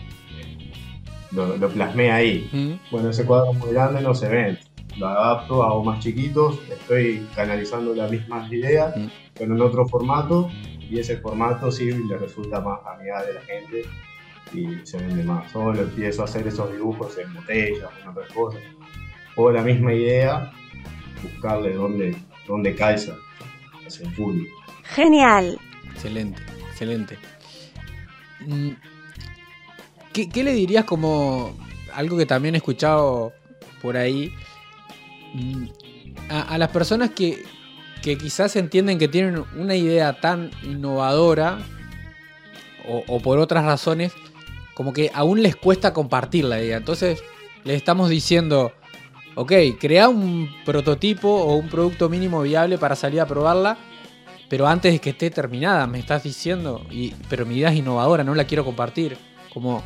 lo, 1.33 1.69
plasmé 1.69 2.11
ahí. 2.11 2.79
Bueno, 2.91 3.11
ese 3.11 3.25
cuadro 3.25 3.53
muy 3.53 3.73
grande 3.73 4.01
no 4.01 4.15
se 4.15 4.29
ve, 4.29 4.59
lo 4.97 5.09
adapto, 5.09 5.63
hago 5.63 5.85
más 5.85 6.01
chiquitos, 6.01 6.59
estoy 6.71 7.27
canalizando 7.35 7.95
las 7.95 8.11
mismas 8.11 8.51
ideas, 8.53 8.95
pero 9.35 9.55
en 9.55 9.61
otro 9.61 9.87
formato, 9.87 10.51
y 10.91 10.99
ese 10.99 11.19
formato 11.19 11.71
sí 11.71 11.91
le 11.91 12.17
resulta 12.17 12.61
más 12.61 12.81
amigable 12.87 13.31
a 13.31 13.35
la 13.35 13.41
gente 13.43 13.83
y 14.55 14.87
se 14.87 14.99
vende 14.99 15.23
más. 15.25 15.51
Solo 15.53 15.83
empiezo 15.83 16.23
a 16.23 16.25
hacer 16.25 16.47
esos 16.47 16.73
dibujos 16.73 17.19
en 17.19 17.35
botellas, 17.35 17.91
en 18.03 18.09
otras 18.09 18.33
cosas 18.33 18.61
o 19.39 19.53
la 19.53 19.63
misma 19.63 19.95
idea, 19.95 20.51
buscarle 21.23 21.73
dónde, 21.75 22.17
dónde 22.49 22.75
calza 22.75 23.17
hacia 23.87 24.07
el 24.07 24.15
público. 24.15 24.57
Genial. 24.83 25.59
Excelente, 25.93 26.43
excelente. 26.71 27.19
Mm, 28.41 28.71
¿Qué, 30.13 30.43
le 30.43 30.53
dirías 30.53 30.85
como 30.85 31.57
algo 31.95 32.17
que 32.17 32.27
también 32.27 32.55
he 32.55 32.59
escuchado 32.59 33.33
por 33.81 33.97
ahí? 33.97 34.33
Mm, 35.35 35.67
a, 36.31 36.59
las 36.59 36.71
personas 36.71 37.11
que, 37.11 37.45
que, 38.03 38.19
quizás 38.19 38.57
entienden 38.57 38.99
que 38.99 39.09
tienen 39.09 39.45
una 39.57 39.77
idea 39.77 40.21
tan 40.21 40.51
innovadora 40.63 41.59
o, 42.89 43.05
o, 43.07 43.21
por 43.21 43.39
otras 43.39 43.65
razones, 43.65 44.13
como 44.75 44.93
que 44.93 45.11
aún 45.15 45.43
les 45.43 45.55
cuesta 45.55 45.93
compartir 45.93 46.45
la 46.45 46.61
idea. 46.61 46.79
Entonces, 46.79 47.23
les 47.65 47.77
estamos 47.77 48.09
diciendo, 48.09 48.73
ok, 49.39 49.53
crea 49.79 50.09
un 50.09 50.51
prototipo 50.65 51.29
o 51.29 51.55
un 51.55 51.69
producto 51.69 52.09
mínimo 52.09 52.43
viable 52.43 52.77
para 52.77 52.97
salir 52.97 53.21
a 53.21 53.27
probarla, 53.27 53.79
pero 54.49 54.67
antes 54.67 54.93
de 54.93 54.99
que 54.99 55.11
esté 55.11 55.31
terminada, 55.31 55.87
me 55.87 56.01
estás 56.01 56.25
diciendo, 56.25 56.85
y, 56.91 57.15
pero 57.31 57.47
mi 57.47 57.57
idea 57.57 57.71
es 57.71 57.77
innovadora, 57.77 58.25
no 58.25 58.35
la 58.35 58.45
quiero 58.45 58.65
compartir. 58.65 59.17
Como, 59.55 59.85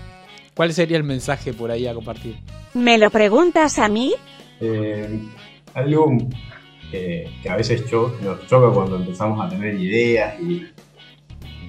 ¿Cuál 0.55 0.73
sería 0.73 0.97
el 0.97 1.05
mensaje 1.05 1.53
por 1.53 1.71
ahí 1.71 1.87
a 1.87 1.93
compartir? 1.93 2.37
¿Me 2.73 2.97
lo 2.97 3.11
preguntas 3.11 3.79
a 3.79 3.88
mí? 3.88 4.15
Eh, 4.59 5.21
algo 5.75 6.17
que 6.91 7.29
a 7.49 7.57
veces 7.57 7.85
nos 7.93 8.47
choca 8.47 8.75
cuando 8.75 8.97
empezamos 8.97 9.45
a 9.45 9.51
tener 9.51 9.75
ideas 9.75 10.41
y, 10.41 10.67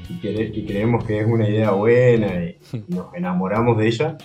y, 0.10 0.66
creemos 0.66 1.04
que 1.04 1.20
es 1.20 1.28
una 1.28 1.50
idea 1.50 1.72
buena 1.72 2.46
y, 2.46 2.58
nos 2.88 3.14
enamoramos 3.14 3.78
de 3.78 3.88
ella, 3.88 4.18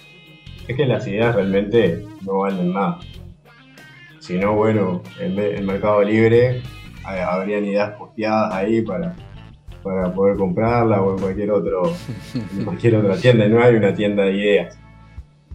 es 0.68 0.76
que 0.76 0.86
las 0.86 1.08
ideas 1.08 1.34
realmente 1.34 2.04
no 2.22 2.38
valen 2.38 2.72
nada. 2.72 3.00
Si 4.28 4.38
no, 4.38 4.54
bueno, 4.54 5.02
en, 5.18 5.38
el 5.38 5.64
Mercado 5.64 6.02
Libre 6.02 6.60
habrían 7.02 7.64
ideas 7.64 7.92
posteadas 7.92 8.52
ahí 8.52 8.82
para, 8.82 9.16
para 9.82 10.12
poder 10.12 10.36
comprarla 10.36 11.00
o 11.00 11.14
en 11.14 11.18
cualquier, 11.18 11.50
otro, 11.50 11.94
en 12.58 12.64
cualquier 12.66 12.96
otra 12.96 13.16
tienda. 13.16 13.48
No 13.48 13.62
hay 13.62 13.76
una 13.76 13.94
tienda 13.94 14.24
de 14.24 14.34
ideas. 14.34 14.78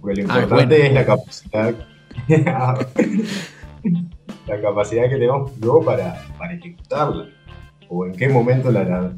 Porque 0.02 0.24
lo 0.24 0.34
ah, 0.34 0.42
importante 0.42 0.88
es 0.88 0.92
la 0.92 1.06
capacidad. 1.06 1.76
la 4.48 4.62
capacidad 4.62 5.04
que 5.04 5.18
tenemos 5.18 5.56
luego 5.60 5.86
para, 5.86 6.26
para 6.40 6.56
ejecutarla. 6.56 7.28
O 7.90 8.08
en 8.08 8.14
qué 8.14 8.28
momento 8.28 8.72
la, 8.72 9.14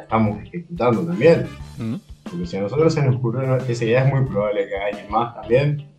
estamos 0.00 0.42
ejecutando 0.44 1.04
también. 1.04 1.48
Mm. 1.76 1.96
Porque 2.22 2.46
si 2.46 2.56
a 2.56 2.60
nosotros 2.60 2.94
se 2.94 3.02
nos 3.02 3.16
ocurrió 3.16 3.56
esa 3.56 3.84
idea, 3.84 4.04
es 4.04 4.14
muy 4.14 4.24
probable 4.26 4.68
que 4.68 4.76
alguien 4.76 5.10
más 5.10 5.34
también. 5.34 5.90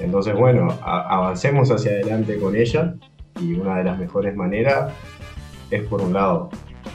Entonces, 0.00 0.34
bueno, 0.34 0.68
avancemos 0.82 1.70
hacia 1.70 1.92
adelante 1.92 2.38
con 2.38 2.56
ella. 2.56 2.94
Y 3.40 3.54
una 3.54 3.78
de 3.78 3.84
las 3.84 3.98
mejores 3.98 4.34
maneras 4.34 4.92
es, 5.70 5.82
por 5.84 6.02
un 6.02 6.12
lado, 6.12 6.50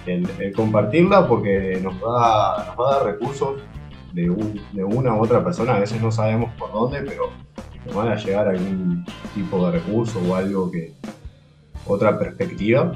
el, 0.05 0.27
compartirla 0.55 1.27
porque 1.27 1.79
nos 1.81 1.95
va, 1.95 2.65
nos 2.67 2.79
va 2.79 2.89
a 2.89 2.93
dar 2.97 3.05
recursos 3.05 3.61
de, 4.13 4.23
de, 4.73 4.83
una 4.83 5.15
u 5.15 5.21
otra 5.21 5.43
persona. 5.43 5.75
A 5.75 5.79
veces 5.79 6.01
no 6.01 6.11
sabemos 6.11 6.51
por 6.53 6.71
dónde, 6.71 7.01
pero 7.01 7.29
nos 7.85 7.95
van 7.95 8.09
a 8.09 8.15
llegar 8.15 8.47
algún 8.47 9.05
tipo 9.33 9.65
de 9.65 9.79
recurso 9.79 10.19
o 10.27 10.35
algo 10.35 10.71
que. 10.71 10.93
otra 11.87 12.17
perspectiva. 12.17 12.93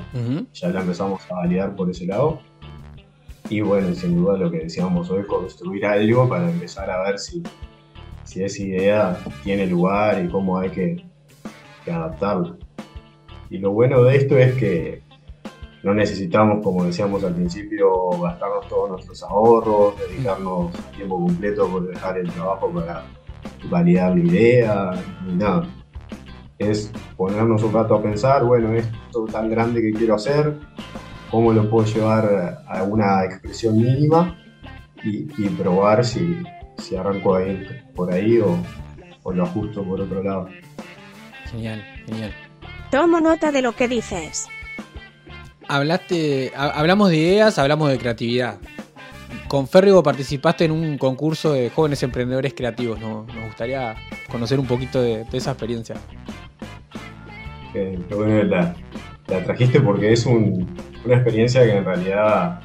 Ya 0.53 0.69
la 0.69 0.81
empezamos 0.81 1.21
a 1.31 1.35
validar 1.35 1.75
por 1.75 1.89
ese 1.89 2.05
lado. 2.05 2.39
Y 3.49 3.61
bueno, 3.61 3.93
sin 3.95 4.15
duda 4.15 4.37
lo 4.37 4.51
que 4.51 4.59
decíamos 4.59 5.09
hoy, 5.09 5.23
construir 5.25 5.85
algo 5.85 6.29
para 6.29 6.49
empezar 6.49 6.89
a 6.91 7.01
ver 7.03 7.17
si, 7.17 7.41
si 8.29 8.43
esa 8.43 8.61
idea 8.61 9.17
tiene 9.43 9.65
lugar 9.65 10.23
y 10.23 10.29
cómo 10.29 10.59
hay 10.59 10.69
que, 10.69 11.03
que 11.83 11.91
adaptarla. 11.91 12.55
Y 13.49 13.57
lo 13.57 13.71
bueno 13.71 14.03
de 14.03 14.17
esto 14.17 14.37
es 14.37 14.53
que 14.53 15.01
no 15.81 15.95
necesitamos, 15.95 16.63
como 16.63 16.83
decíamos 16.83 17.23
al 17.23 17.33
principio, 17.33 18.09
gastarnos 18.21 18.67
todos 18.67 18.91
nuestros 18.91 19.23
ahorros, 19.23 19.95
dedicarnos 19.97 20.71
tiempo 20.95 21.19
completo 21.19 21.67
por 21.67 21.87
dejar 21.87 22.19
el 22.19 22.31
trabajo 22.31 22.69
para 22.69 23.03
validar 23.67 24.15
la 24.15 24.23
idea, 24.23 24.91
ni 25.25 25.33
nada. 25.33 25.67
Es 26.59 26.91
ponernos 27.17 27.63
un 27.63 27.73
rato 27.73 27.95
a 27.95 28.01
pensar, 28.03 28.43
bueno, 28.43 28.73
esto 28.73 29.25
tan 29.25 29.49
grande 29.49 29.81
que 29.81 29.91
quiero 29.91 30.13
hacer, 30.13 30.55
cómo 31.31 31.51
lo 31.51 31.67
puedo 31.67 31.87
llevar 31.87 32.61
a 32.67 32.83
una 32.83 33.25
expresión 33.25 33.75
mínima 33.75 34.37
y, 35.03 35.23
probar 35.49 36.05
si, 36.05 36.43
si, 36.79 36.95
arranco 36.95 37.35
ahí, 37.35 37.67
por 37.95 38.11
ahí 38.11 38.39
o, 38.39 38.57
o 39.23 39.33
lo 39.33 39.43
ajusto 39.43 39.83
por 39.83 40.01
otro 40.01 40.23
lado. 40.23 40.49
Genial, 41.51 41.83
genial. 42.05 42.33
Tomo 42.91 43.19
nota 43.19 43.51
de 43.51 43.61
lo 43.61 43.75
que 43.75 43.87
dices. 43.87 44.47
Hablaste, 45.67 46.51
hablamos 46.55 47.09
de 47.11 47.17
ideas, 47.17 47.59
hablamos 47.59 47.89
de 47.91 47.99
creatividad. 47.99 48.57
Con 49.47 49.67
Férrigo 49.67 50.01
participaste 50.01 50.65
en 50.65 50.71
un 50.71 50.97
concurso 50.97 51.53
de 51.53 51.69
jóvenes 51.69 52.01
emprendedores 52.03 52.53
creativos. 52.53 52.99
¿no? 52.99 53.25
Nos 53.25 53.45
gustaría 53.45 53.95
conocer 54.31 54.59
un 54.59 54.67
poquito 54.67 55.01
de, 55.01 55.25
esa 55.33 55.51
experiencia. 55.51 55.95
Qué, 57.73 57.99
bueno, 58.09 58.43
la, 58.43 58.75
la, 59.27 59.43
trajiste 59.43 59.79
porque 59.81 60.11
es 60.13 60.25
una 60.25 61.15
experiencia 61.15 61.63
que 61.63 61.77
en 61.77 61.85
realidad, 61.85 62.61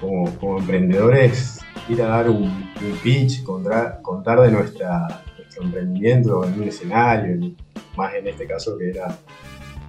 como, 0.00 0.58
emprendedores, 0.58 1.59
ir 1.90 2.02
a 2.02 2.06
dar 2.06 2.30
un, 2.30 2.70
pitch, 3.02 3.42
contar, 3.42 4.00
contar 4.02 4.40
de 4.40 4.50
nuestra, 4.50 5.22
nuestro 5.36 5.64
emprendimiento 5.64 6.44
en 6.44 6.54
un 6.54 6.68
escenario, 6.68 7.52
más 7.96 8.14
en 8.14 8.28
este 8.28 8.46
caso 8.46 8.78
que 8.78 8.90
era 8.90 9.16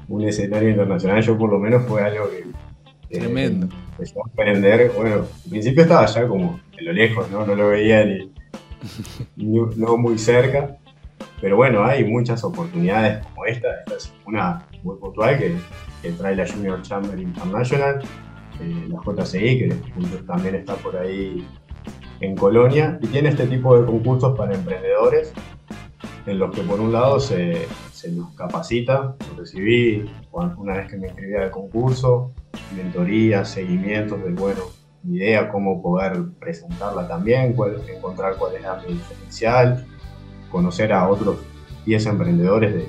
un 0.07 0.23
escenario 0.23 0.69
internacional, 0.69 1.21
yo 1.21 1.37
por 1.37 1.51
lo 1.51 1.59
menos 1.59 1.85
fue 1.85 2.01
algo 2.01 2.29
que... 2.29 2.45
Tremendo. 3.09 3.67
empezó 3.91 4.23
a 4.23 4.29
aprender, 4.29 4.91
bueno, 4.95 5.15
al 5.15 5.49
principio 5.49 5.83
estaba 5.83 6.05
ya 6.05 6.25
como 6.27 6.61
en 6.77 6.85
lo 6.85 6.93
lejos, 6.93 7.29
¿no? 7.29 7.45
No 7.45 7.55
lo 7.55 7.67
veía 7.67 8.05
ni, 8.05 8.31
no 9.75 9.97
muy 9.97 10.17
cerca, 10.17 10.77
pero 11.41 11.57
bueno, 11.57 11.83
hay 11.83 12.05
muchas 12.05 12.43
oportunidades 12.43 13.25
como 13.27 13.45
esta, 13.45 13.67
esta 13.79 13.95
es 13.95 14.13
una 14.25 14.65
muy 14.83 14.95
puntual 14.97 15.37
que, 15.37 15.55
trae 16.17 16.35
la 16.35 16.47
Junior 16.47 16.81
Chamber 16.81 17.19
International, 17.19 17.99
eh, 18.59 18.87
la 18.87 18.99
JCI, 19.03 19.59
que 19.59 19.75
también 20.25 20.55
está 20.55 20.75
por 20.75 20.95
ahí 20.95 21.45
en 22.21 22.35
Colonia, 22.35 22.99
y 23.01 23.07
tiene 23.07 23.29
este 23.29 23.47
tipo 23.47 23.77
de 23.77 23.85
concursos 23.85 24.37
para 24.37 24.53
emprendedores, 24.53 25.33
en 26.25 26.37
los 26.37 26.53
que 26.55 26.61
por 26.61 26.79
un 26.79 26.93
lado 26.93 27.19
se, 27.19 27.67
se 27.91 28.11
nos 28.11 28.33
capacita, 28.35 29.15
lo 29.29 29.39
recibí 29.39 30.09
una 30.31 30.77
vez 30.77 30.89
que 30.89 30.97
me 30.97 31.07
inscribí 31.07 31.35
al 31.35 31.51
concurso, 31.51 32.31
mentoría, 32.75 33.43
seguimientos 33.43 34.23
de, 34.23 34.31
bueno, 34.31 34.61
idea, 35.07 35.49
cómo 35.49 35.81
poder 35.81 36.23
presentarla 36.39 37.07
también, 37.07 37.53
cuál, 37.53 37.81
encontrar 37.89 38.35
cuál 38.37 38.55
es 38.55 38.61
la 38.61 38.77
diferencial, 38.77 39.85
conocer 40.51 40.93
a 40.93 41.09
otros 41.09 41.37
10 41.85 42.05
emprendedores 42.05 42.73
de, 42.73 42.87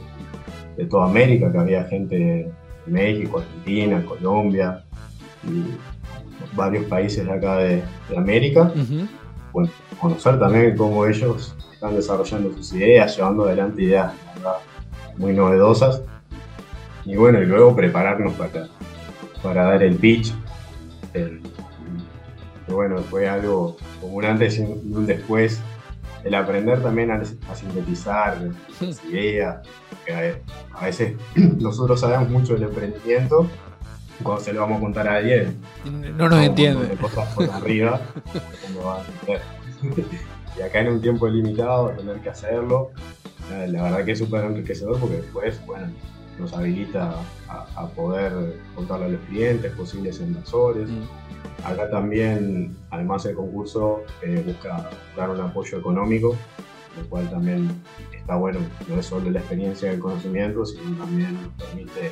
de, 0.77 0.87
toda 0.87 1.07
América, 1.07 1.51
que 1.51 1.59
había 1.59 1.85
gente 1.85 2.17
de 2.17 2.53
México, 2.87 3.39
Argentina, 3.39 4.05
Colombia 4.05 4.85
y 5.45 6.55
varios 6.55 6.85
países 6.87 7.25
de 7.25 7.33
acá 7.33 7.57
de, 7.59 7.83
América. 8.17 8.73
Bueno, 9.53 9.71
conocer 10.01 10.39
también 10.39 10.77
cómo 10.77 11.07
ellos 11.07 11.55
están 11.73 11.95
desarrollando 11.95 12.53
sus 12.53 12.73
ideas, 12.73 13.17
llevando 13.17 13.45
adelante 13.45 13.83
ideas 13.83 14.13
muy 15.17 15.33
novedosas. 15.33 16.03
Y 17.05 17.17
bueno, 17.17 17.43
y 17.43 17.47
luego 17.47 17.75
prepararnos 17.75 18.35
para, 18.35 18.69
para 19.43 19.65
dar 19.65 19.83
el 19.83 19.97
pitch. 19.97 20.33
bueno, 22.69 22.99
fue 22.99 23.29
algo 23.29 23.77
como 24.01 24.15
un 24.15 24.25
antes 24.25 24.59
y 24.59 24.63
un 24.63 25.07
después. 25.07 25.61
El 26.25 26.37
aprender 26.37 26.81
también 26.81 27.11
a, 27.11 27.25
sintetizar 27.55 28.39
las 28.81 29.05
ideas. 29.05 29.67
A, 30.75 30.85
veces 30.85 31.15
nosotros 31.35 32.01
sabemos 32.01 32.31
mucho 32.31 32.55
del 32.55 32.65
emprendimiento, 32.65 33.49
cuando 34.23 34.43
se 34.43 34.53
lo 34.53 34.61
vamos 34.61 34.79
a 34.79 34.81
contar 34.81 35.09
a 35.09 35.17
alguien, 35.17 35.57
no 36.17 36.29
nos 36.29 36.45
entiende. 36.45 36.97
cosas 36.97 37.33
por 37.35 37.51
arriba, 37.51 38.01
y 40.59 40.63
acá 40.63 40.81
en 40.81 40.89
un 40.89 41.01
tiempo 41.01 41.29
limitado, 41.29 41.91
tener 41.91 42.21
que 42.21 42.31
hacerlo, 42.31 42.91
la 43.51 43.83
verdad 43.83 44.05
que 44.05 44.13
es 44.13 44.19
súper 44.19 44.45
enriquecedor 44.45 44.99
porque 44.99 45.17
después, 45.17 45.65
bueno, 45.67 45.89
nos 46.39 46.53
habilita 46.53 47.15
a, 47.49 47.87
poder 47.89 48.61
contarle 48.75 49.07
a 49.07 49.09
los 49.11 49.21
clientes, 49.23 49.73
posibles 49.73 50.21
inversores. 50.21 50.89
Mm. 50.89 51.03
Acá 51.65 51.91
también, 51.91 52.77
además 52.91 53.25
del 53.25 53.37
concurso, 53.37 54.03
eh, 54.23 54.43
busca 54.47 54.91
dar 55.17 55.31
un 55.31 55.41
apoyo 55.41 55.79
económico, 55.79 56.37
lo 56.99 57.09
cual 57.09 57.29
también 57.31 57.71
está 58.13 58.37
bueno, 58.37 58.61
no 58.89 58.99
es 58.99 59.07
solo 59.07 59.31
la 59.31 59.41
experiencia 59.41 59.91
del 59.91 60.01
conocimiento, 60.01 60.65
sino 60.65 60.97
también 60.97 61.35
nos 61.35 61.67
permite 61.67 62.11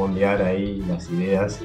fondear 0.00 0.40
ahí 0.40 0.82
las 0.88 1.10
ideas 1.10 1.60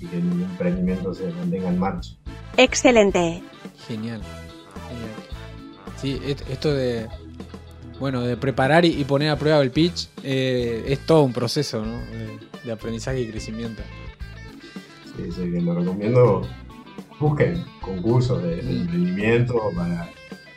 y, 0.00 0.06
que 0.06 0.16
el 0.16 0.24
emprendimiento 0.42 1.14
se 1.14 1.30
mantenga 1.30 1.68
en 1.68 1.78
marcha. 1.78 2.10
Excelente. 2.56 3.40
Genial. 3.86 4.20
Genial. 4.88 5.14
Sí, 5.96 6.20
esto 6.50 6.74
de 6.74 7.06
bueno, 8.00 8.22
de 8.22 8.36
preparar 8.36 8.84
y, 8.84 9.04
poner 9.04 9.30
a 9.30 9.36
prueba 9.36 9.60
el 9.60 9.70
pitch 9.70 10.08
eh, 10.24 10.84
es 10.88 11.06
todo 11.06 11.22
un 11.22 11.32
proceso 11.32 11.84
¿no? 11.84 11.98
de, 12.64 12.72
aprendizaje 12.72 13.20
y 13.20 13.28
crecimiento. 13.28 13.82
Sí, 15.16 15.30
sí, 15.30 15.52
que 15.52 15.60
lo 15.60 15.74
recomiendo. 15.74 16.42
Busquen 17.20 17.64
concursos 17.80 18.42
de, 18.42 18.58
emprendimiento 18.58 19.70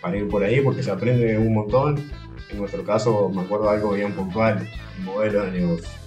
para, 0.01 0.17
ir 0.17 0.27
por 0.27 0.43
ahí 0.43 0.61
porque 0.61 0.81
se 0.81 0.89
aprende 0.89 1.37
un 1.37 1.53
montón. 1.53 2.03
En 2.49 2.57
nuestro 2.57 2.83
caso, 2.83 3.29
me 3.29 3.43
acuerdo 3.43 3.69
algo 3.69 3.91
bien 3.91 4.13
puntual, 4.13 4.67
un 4.97 5.05
modelo 5.05 5.43
de 5.43 5.51
negocio. 5.51 5.98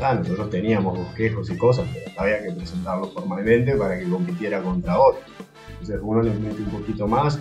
Ah, 0.00 0.14
nosotros 0.14 0.50
teníamos 0.50 0.98
bosquejos 0.98 1.50
y 1.50 1.56
cosas, 1.56 1.86
pero 1.92 2.20
había 2.20 2.42
que 2.42 2.52
presentarlos 2.52 3.12
formalmente 3.12 3.76
para 3.76 3.98
que 3.98 4.08
compitiera 4.08 4.62
contra 4.62 4.98
otros. 4.98 5.24
Entonces 5.70 6.00
uno 6.02 6.22
le 6.22 6.30
mete 6.34 6.62
un 6.62 6.70
poquito 6.70 7.06
más 7.06 7.38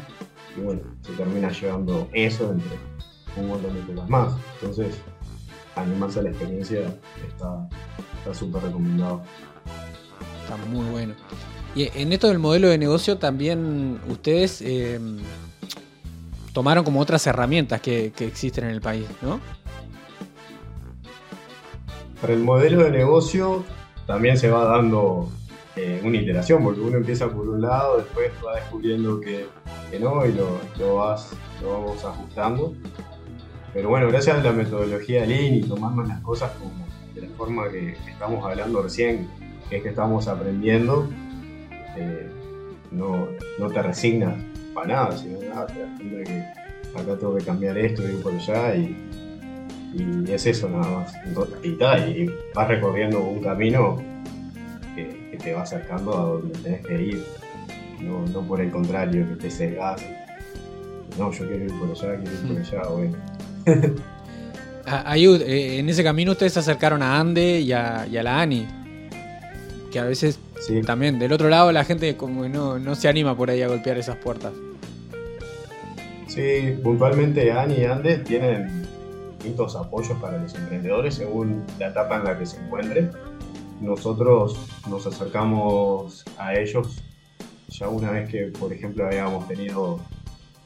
y 0.58 0.62
bueno, 0.62 0.82
se 1.02 1.14
termina 1.14 1.50
llevando 1.50 2.10
eso 2.14 2.52
entre 2.52 2.78
un 3.38 3.48
montón 3.48 3.74
de 3.74 3.94
cosas 3.94 4.10
más. 4.10 4.34
Entonces, 4.60 4.96
animarse 5.76 6.20
a 6.20 6.24
la 6.24 6.30
experiencia 6.30 6.82
está 7.28 8.34
súper 8.34 8.64
recomendado. 8.64 9.22
Está 10.44 10.58
muy 10.68 10.86
bueno. 10.90 11.14
Y 11.76 11.90
en 11.98 12.12
esto 12.12 12.28
del 12.28 12.40
modelo 12.40 12.68
de 12.68 12.78
negocio 12.78 13.18
también 13.18 14.00
ustedes 14.10 14.62
em, 14.62 15.20
tomaron 16.54 16.84
como 16.84 17.00
otras 17.00 17.26
herramientas 17.28 17.80
que, 17.80 18.12
existen 18.20 18.66
en 18.66 18.72
el 18.72 18.82
país, 18.82 19.06
¿no? 19.22 19.40
Para 22.22 22.34
el 22.34 22.40
modelo 22.40 22.84
de 22.84 22.92
negocio 22.92 23.64
también 24.06 24.38
se 24.38 24.50
va 24.50 24.66
dando 24.66 25.28
eh, 25.76 26.02
una 26.04 26.18
iteración, 26.18 26.64
porque 26.64 26.82
uno 26.82 26.98
empieza 26.98 27.28
por 27.30 27.50
un 27.50 27.62
lado, 27.62 27.98
después 27.98 28.32
va 28.46 28.56
descubriendo 28.56 29.20
que, 29.20 29.48
no 30.00 30.26
y 30.26 30.34
lo, 30.34 30.96
vas, 30.96 31.32
vamos 31.64 32.06
ajustando. 32.06 32.76
Pero 33.74 33.90
bueno, 33.90 34.08
gracias 34.10 34.38
a 34.38 34.44
la 34.44 34.52
metodología 34.52 35.26
Lean 35.26 35.56
y 35.56 35.64
tomarnos 35.64 36.08
las 36.08 36.20
cosas 36.22 36.52
como 36.60 36.86
de 37.16 37.22
la 37.22 37.30
forma 37.30 37.70
que 37.70 37.96
estamos 38.08 38.46
hablando 38.46 38.84
recién, 38.84 39.30
que 39.70 39.78
es 39.78 39.84
que 39.84 39.90
estamos 39.90 40.28
aprendiendo, 40.28 41.08
eh, 41.98 42.30
no, 42.92 43.30
te 43.74 43.82
resignas 43.82 44.36
para 44.74 44.88
nada, 44.88 45.18
sino 45.18 45.40
nada, 45.42 45.68
te 45.68 45.80
das 45.80 45.90
cuenta 45.98 46.24
que 46.24 47.00
acá 47.00 47.18
tengo 47.18 47.36
que 47.36 47.46
cambiar 47.46 47.78
esto, 47.78 48.04
ir 48.04 48.22
por 48.22 48.34
allá 48.34 48.76
y, 48.76 48.96
y 49.94 50.32
es 50.32 50.46
eso 50.46 50.70
nada 50.70 50.90
más. 50.90 51.14
y, 51.64 51.70
y 51.70 52.30
vas 52.54 52.68
recorriendo 52.68 53.22
un 53.22 53.42
camino 53.42 54.02
que, 54.96 55.38
te 55.38 55.54
va 55.54 55.64
acercando 55.64 56.18
a 56.18 56.22
donde 56.24 56.58
tenés 56.60 56.86
que 56.86 57.02
ir, 57.02 57.26
no, 58.00 58.26
no 58.28 58.42
por 58.42 58.62
el 58.62 58.70
contrario, 58.70 59.28
que 59.28 59.36
te 59.36 59.50
cegas. 59.50 60.02
No, 61.18 61.32
yo 61.32 61.48
quiero 61.48 61.66
ir 61.66 61.80
por 61.80 61.90
allá, 61.90 62.16
quiero 62.22 62.32
ir 62.32 62.48
por 62.48 62.58
allá, 62.58 62.90
bueno. 62.90 63.18
Ayud, 64.86 65.42
eh, 65.42 65.80
en 65.80 65.90
ese 65.90 66.04
camino 66.04 66.32
ustedes 66.32 66.54
se 66.54 66.60
acercaron 66.60 67.02
a 67.02 67.20
Ande 67.20 67.60
y 67.62 67.72
a, 67.72 68.06
la 68.12 68.42
Ani. 68.42 68.68
Que 69.92 70.00
a 70.00 70.06
veces 70.06 70.40
también 70.86 71.20
del 71.20 71.34
otro 71.34 71.50
lado 71.50 71.72
la 71.72 71.84
gente 71.84 72.16
como 72.16 72.48
no, 72.48 72.80
no 72.80 72.96
se 72.96 73.10
anima 73.10 73.36
por 73.36 73.50
ahí 73.50 73.62
a 73.62 73.68
golpear 73.68 73.98
esas 73.98 74.16
puertas. 74.18 74.54
Sí, 76.28 76.78
puntualmente 76.82 77.52
Ani 77.52 77.76
y 77.76 77.86
Ande 77.86 78.18
tienen 78.20 78.88
distintos 79.42 79.76
apoyos 79.76 80.18
para 80.20 80.38
los 80.38 80.54
emprendedores 80.54 81.16
según 81.16 81.64
la 81.80 81.88
etapa 81.88 82.18
en 82.18 82.26
la 82.26 82.38
que 82.38 82.46
se 82.46 82.62
encuentren. 82.64 83.10
Nosotros 83.82 84.56
nos 84.88 85.08
acercamos 85.08 86.24
a 86.38 86.54
ellos 86.54 87.02
ya 87.70 87.90
una 87.90 88.12
vez 88.12 88.30
que, 88.30 88.52
por 88.60 88.72
ejemplo, 88.72 89.06
habíamos 89.08 89.48
tenido 89.48 90.00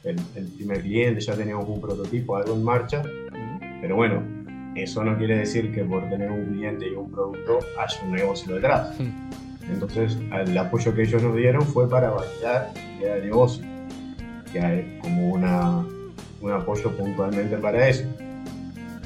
el, 0.04 0.16
primer 0.56 0.82
cliente, 0.82 1.20
ya 1.20 1.34
teníamos 1.34 1.66
un 1.68 1.80
prototipo, 1.80 2.36
algo 2.36 2.52
en 2.52 2.62
marcha. 2.62 3.02
Pero 3.80 3.96
bueno, 3.96 4.22
eso 4.74 5.02
no 5.02 5.16
quiere 5.16 5.38
decir 5.38 5.72
que 5.72 5.82
por 5.84 6.08
tener 6.10 6.30
un 6.30 6.46
cliente 6.46 6.88
y 6.88 6.94
un 6.94 7.10
producto 7.10 7.60
haya 7.78 8.02
un 8.04 8.12
negocio 8.12 8.54
detrás. 8.56 8.98
Entonces, 9.70 10.18
el 10.32 10.58
apoyo 10.58 10.94
que 10.94 11.02
ellos 11.02 11.22
nos 11.22 11.34
dieron 11.34 11.62
fue 11.62 11.88
para 11.88 12.10
validar 12.10 12.72
el 13.00 13.24
negocio, 13.24 13.64
que 14.52 14.60
hay 14.60 14.98
como 15.00 15.30
una, 15.30 15.84
un 16.40 16.52
apoyo 16.52 16.90
puntualmente 16.96 17.56
para 17.56 17.88
eso. 17.88 18.04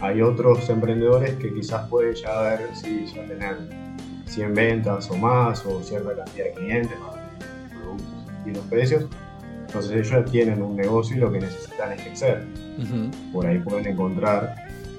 Hay 0.00 0.22
otros 0.22 0.68
emprendedores 0.70 1.34
que 1.34 1.52
quizás 1.52 1.88
pueden 1.88 2.14
ya 2.14 2.40
ver 2.40 2.70
si 2.74 3.06
ya 3.06 3.26
tener 3.26 3.56
100 4.26 4.54
ventas 4.54 5.10
o 5.10 5.16
más, 5.16 5.64
o 5.66 5.82
cierta 5.82 6.16
cantidad 6.16 6.46
de 6.46 6.52
clientes, 6.52 6.96
productos 7.70 8.06
y 8.46 8.50
los 8.50 8.64
precios, 8.64 9.06
entonces 9.66 10.12
ellos 10.12 10.30
tienen 10.30 10.62
un 10.62 10.74
negocio 10.74 11.16
y 11.16 11.20
lo 11.20 11.30
que 11.30 11.40
necesitan 11.40 11.92
es 11.92 12.02
crecer. 12.02 12.44
Por 13.32 13.46
ahí 13.46 13.58
pueden 13.58 13.86
encontrar 13.86 14.56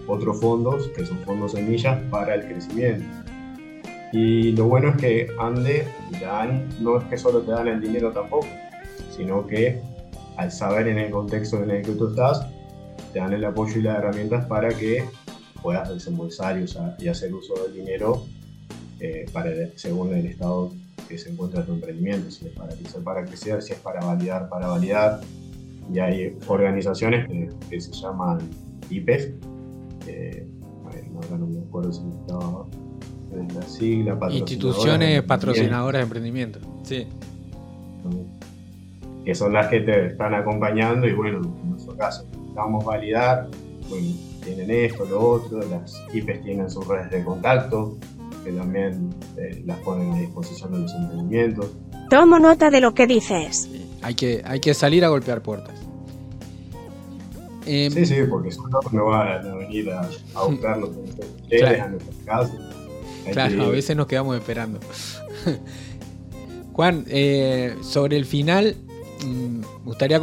otros 0.07 0.39
fondos, 0.39 0.87
que 0.95 1.05
son 1.05 1.17
fondos 1.19 1.53
semillas 1.53 1.99
para 2.09 2.35
el 2.35 2.45
crecimiento. 2.45 3.03
Y 4.13 4.51
lo 4.53 4.65
bueno 4.65 4.89
es 4.89 4.95
que 4.97 5.27
Ande 5.39 5.87
dan, 6.21 6.69
no 6.79 6.99
es 6.99 7.03
que 7.05 7.17
solo 7.17 7.41
te 7.41 7.51
dan 7.51 7.67
el 7.67 7.81
dinero 7.81 8.11
tampoco, 8.11 8.47
sino 9.15 9.47
que 9.47 9.81
al 10.37 10.51
saber 10.51 10.87
en 10.87 10.99
el 10.99 11.11
contexto 11.11 11.61
en 11.63 11.71
el 11.71 11.81
que 11.81 11.91
tú 11.91 12.09
estás, 12.09 12.45
te 13.11 13.19
dan 13.19 13.33
el 13.33 13.43
apoyo 13.45 13.79
y 13.79 13.83
las 13.83 13.97
herramientas 13.97 14.45
para 14.45 14.69
que 14.69 15.05
puedas 15.61 15.89
desembolsar 15.89 16.59
y, 16.99 17.07
hacer 17.07 17.33
uso 17.33 17.53
del 17.63 17.73
dinero 17.73 18.25
eh, 18.99 19.25
para 19.31 19.51
según 19.75 20.13
el 20.13 20.25
estado 20.25 20.71
que 21.07 21.17
se 21.17 21.29
encuentra 21.29 21.65
tu 21.65 21.73
emprendimiento, 21.73 22.31
si 22.31 22.47
es 22.47 22.53
para 22.53 22.73
crecer, 22.73 23.03
para 23.03 23.25
crecer, 23.25 23.61
si 23.61 23.73
es 23.73 23.79
para 23.79 23.99
validar, 24.05 24.49
para 24.49 24.67
validar. 24.67 25.19
Y 25.93 25.99
hay 25.99 26.37
organizaciones 26.47 27.27
que, 27.69 27.81
se 27.81 27.91
llaman 27.91 28.39
IPEF, 28.89 29.33
que, 30.05 30.47
ahora 31.15 31.37
no 31.37 31.47
me 31.47 31.59
acuerdo 31.59 31.91
si 31.91 32.01
estaba 32.21 32.65
en 33.33 33.47
la 33.53 33.61
sigla. 33.63 34.17
Instituciones 34.31 35.21
patrocinadoras 35.23 35.99
de 35.99 36.03
emprendimiento, 36.03 36.59
sí. 36.83 37.07
Que 39.25 39.35
son 39.35 39.53
las 39.53 39.67
que 39.67 39.81
te 39.81 40.07
están 40.07 40.33
acompañando 40.33 41.07
y 41.07 41.13
bueno, 41.13 41.41
en 41.41 41.69
nuestro 41.71 41.95
caso, 41.95 42.25
vamos 42.53 42.83
a 42.83 42.87
validar, 42.87 43.49
bueno, 43.89 44.07
tienen 44.43 44.71
esto, 44.71 45.05
lo 45.05 45.19
otro, 45.19 45.59
las 45.69 46.01
IPES 46.13 46.41
tienen 46.43 46.69
sus 46.69 46.87
redes 46.87 47.11
de 47.11 47.23
contacto, 47.23 47.97
que 48.43 48.51
también 48.51 49.09
eh, 49.37 49.61
las 49.65 49.79
ponen 49.79 50.13
a 50.13 50.19
disposición 50.19 50.71
de 50.73 50.79
los 50.79 50.93
emprendimientos. 50.93 51.67
Tomo 52.09 52.39
nota 52.39 52.69
de 52.69 52.81
lo 52.81 52.93
que 52.93 53.07
dices. 53.07 53.69
hay, 54.01 54.15
que, 54.15 54.41
hay 54.45 54.59
que 54.59 54.73
salir 54.73 55.05
a 55.05 55.09
golpear 55.09 55.41
puertas. 55.41 55.75
Em, 57.65 57.91
sí, 57.91 58.05
sí, 58.05 58.15
porque 58.27 58.51
solo 58.51 58.79
no 58.91 59.05
van 59.05 59.47
a 59.47 59.55
venir 59.55 59.91
a, 59.91 60.09
a 60.33 60.45
buscarnos 60.45 60.89
claro. 61.49 61.83
a 61.83 61.87
nuestras 61.89 62.15
casas. 62.25 62.59
Claro, 63.31 63.63
a 63.63 63.69
veces 63.69 63.95
nos 63.95 64.07
quedamos 64.07 64.35
esperando. 64.35 64.79
Juan, 66.73 67.05
eh, 67.07 67.75
sobre 67.83 68.17
el 68.17 68.25
final, 68.25 68.75
mm, 69.23 69.59
me 69.59 69.85
gustaría 69.85 70.19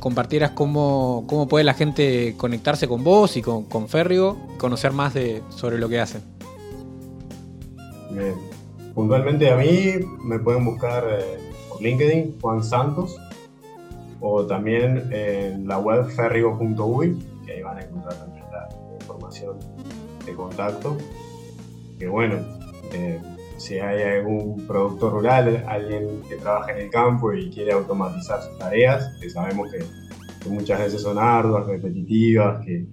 compartieras 0.00 0.50
cómo, 0.52 1.24
cómo 1.28 1.46
puede 1.46 1.64
la 1.64 1.74
gente 1.74 2.34
conectarse 2.36 2.88
con 2.88 3.04
vos 3.04 3.36
y 3.36 3.42
con, 3.42 3.64
con 3.64 3.88
Férrigo, 3.88 4.36
conocer 4.58 4.92
más 4.92 5.14
de, 5.14 5.42
sobre 5.50 5.78
lo 5.78 5.88
que 5.88 6.00
hacen. 6.00 6.22
Puntualmente 8.94 9.50
a 9.50 9.56
mí 9.56 9.92
me 10.24 10.38
pueden 10.40 10.64
buscar 10.64 11.04
eh, 11.08 11.38
por 11.68 11.80
LinkedIn, 11.80 12.38
Juan 12.40 12.62
Santos, 12.62 13.16
o 14.20 14.44
también 14.44 15.08
en 15.12 15.68
la 15.68 15.78
web 15.78 16.06
ferrigo.uy, 16.10 17.16
que 17.46 17.52
ahí 17.52 17.62
van 17.62 17.78
a 17.78 17.82
encontrar 17.82 18.14
también 18.14 18.44
la 18.52 18.68
información 19.00 19.56
de 20.26 20.34
contacto. 20.34 20.96
Que 21.98 22.08
bueno, 22.08 22.36
eh, 22.92 23.20
si 23.60 23.78
hay 23.78 24.02
algún 24.02 24.66
productor 24.66 25.12
rural, 25.12 25.64
alguien 25.68 26.22
que 26.26 26.36
trabaja 26.36 26.72
en 26.72 26.78
el 26.78 26.90
campo 26.90 27.34
y 27.34 27.50
quiere 27.50 27.72
automatizar 27.72 28.42
sus 28.42 28.58
tareas, 28.58 29.18
que 29.20 29.28
sabemos 29.28 29.70
que, 29.70 29.84
muchas 30.48 30.78
veces 30.78 31.02
son 31.02 31.18
arduas, 31.18 31.66
repetitivas, 31.66 32.64
que, 32.64 32.86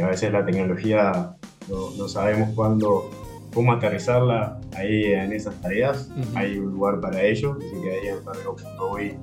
a 0.00 0.06
veces 0.06 0.32
la 0.32 0.46
tecnología 0.46 1.36
no, 1.68 1.90
no 1.98 2.08
sabemos 2.08 2.50
cuándo 2.54 3.10
cómo 3.52 3.72
aterrizarla 3.72 4.60
ahí 4.76 5.12
en 5.12 5.32
esas 5.32 5.60
tareas. 5.60 6.10
Hay 6.36 6.58
un 6.58 6.72
lugar 6.72 7.00
para 7.00 7.20
ello, 7.20 7.56
así 7.58 7.82
que 7.82 7.90
ahí 7.90 8.06
en 8.06 8.24
ferrego.uy 8.24 9.18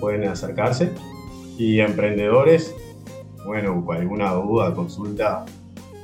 pueden 0.00 0.24
acercarse. 0.24 0.90
Y 1.58 1.80
emprendedores, 1.80 2.74
bueno, 3.44 3.84
con 3.84 3.98
alguna 3.98 4.32
duda, 4.32 4.72
consulta, 4.72 5.44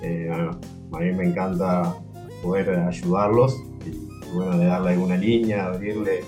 eh, 0.03 0.31
a 0.31 0.99
mí 0.99 1.13
me 1.13 1.25
encanta 1.25 1.97
poder 2.43 2.71
ayudarlos 2.71 3.63
y 3.87 4.35
bueno, 4.35 4.59
de 4.59 4.67
darle 4.67 4.91
alguna 4.91 5.17
línea, 5.17 5.67
abrirle 5.67 6.21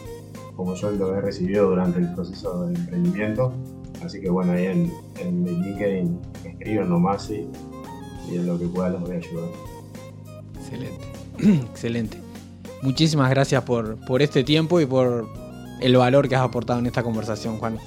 como 0.56 0.74
yo 0.74 0.90
lo 0.90 1.14
he 1.14 1.20
recibido 1.20 1.70
durante 1.70 1.98
el 1.98 2.12
proceso 2.14 2.66
de 2.66 2.74
emprendimiento. 2.74 3.52
Así 4.04 4.20
que 4.20 4.30
bueno, 4.30 4.52
ahí 4.52 4.66
en, 4.66 4.92
en 5.20 5.42
mi 5.42 5.50
LinkedIn 5.50 6.18
escriben 6.44 6.88
nomás 6.88 7.30
y, 7.30 7.48
y 8.30 8.36
en 8.36 8.46
lo 8.46 8.58
que 8.58 8.66
pueda 8.66 8.90
los 8.90 9.00
voy 9.02 9.12
a 9.12 9.16
ayudar. 9.16 9.48
Excelente, 10.56 11.04
excelente. 11.70 12.18
Muchísimas 12.82 13.30
gracias 13.30 13.62
por, 13.62 13.96
por 14.04 14.20
este 14.20 14.44
tiempo 14.44 14.80
y 14.80 14.86
por 14.86 15.26
el 15.80 15.96
valor 15.96 16.28
que 16.28 16.36
has 16.36 16.42
aportado 16.42 16.78
en 16.78 16.86
esta 16.86 17.02
conversación, 17.02 17.58
Juan. 17.58 17.78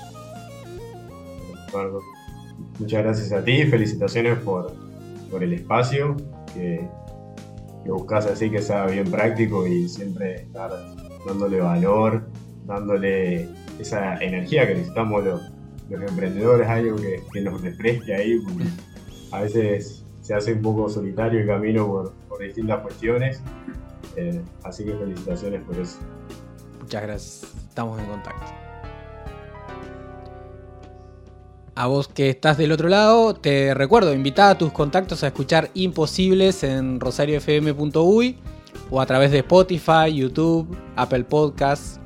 muchas 2.79 3.03
gracias 3.03 3.31
a 3.31 3.43
ti, 3.43 3.63
felicitaciones 3.65 4.39
por, 4.39 4.73
por 5.29 5.43
el 5.43 5.53
espacio 5.53 6.17
que, 6.53 6.87
que 7.87 7.93
buscas 7.93 8.25
así 8.25 8.49
que 8.51 8.61
sea 8.61 8.85
bien 8.85 9.09
práctico 9.09 9.65
y 9.65 9.87
siempre 9.87 10.41
estar 10.41 10.69
dándole 11.25 11.61
valor, 11.61 12.29
dándole 12.65 13.47
esa 13.79 14.17
energía 14.17 14.67
que 14.67 14.73
necesitamos 14.73 15.23
los, 15.23 15.41
los 15.89 16.01
emprendedores, 16.01 16.67
algo 16.67 16.97
que, 16.97 17.23
que 17.31 17.41
nos 17.41 17.61
refresque 17.61 18.13
ahí, 18.13 18.41
porque 18.41 18.65
a 19.31 19.41
veces 19.41 20.03
se 20.19 20.33
hace 20.33 20.51
un 20.51 20.61
poco 20.61 20.89
solitario 20.89 21.39
el 21.39 21.47
camino 21.47 21.87
por, 21.87 22.13
por 22.27 22.41
distintas 22.41 22.81
cuestiones. 22.81 23.41
Eh, 24.17 24.41
así 24.63 24.83
que 24.83 24.93
felicitaciones 24.93 25.61
por 25.61 25.79
eso. 25.79 25.97
Muchas 26.81 27.03
gracias, 27.03 27.55
estamos 27.69 28.01
en 28.01 28.05
contacto. 28.07 28.56
A 31.77 31.85
vos 31.85 32.07
que 32.07 32.31
estás 32.31 32.57
del 32.57 32.71
otro 32.71 32.89
lado, 32.89 33.35
te 33.35 33.75
recuerdo, 33.75 34.11
invita 34.11 34.49
a 34.49 34.57
tus 34.57 34.71
contactos 34.71 35.23
a 35.23 35.27
escuchar 35.27 35.69
Imposibles 35.75 36.63
en 36.63 36.99
rosariofm.uy 36.99 38.35
o 38.89 38.99
a 38.99 39.05
través 39.05 39.29
de 39.29 39.37
Spotify, 39.37 40.11
YouTube, 40.11 40.75
Apple 40.95 41.25
Podcasts. 41.25 41.99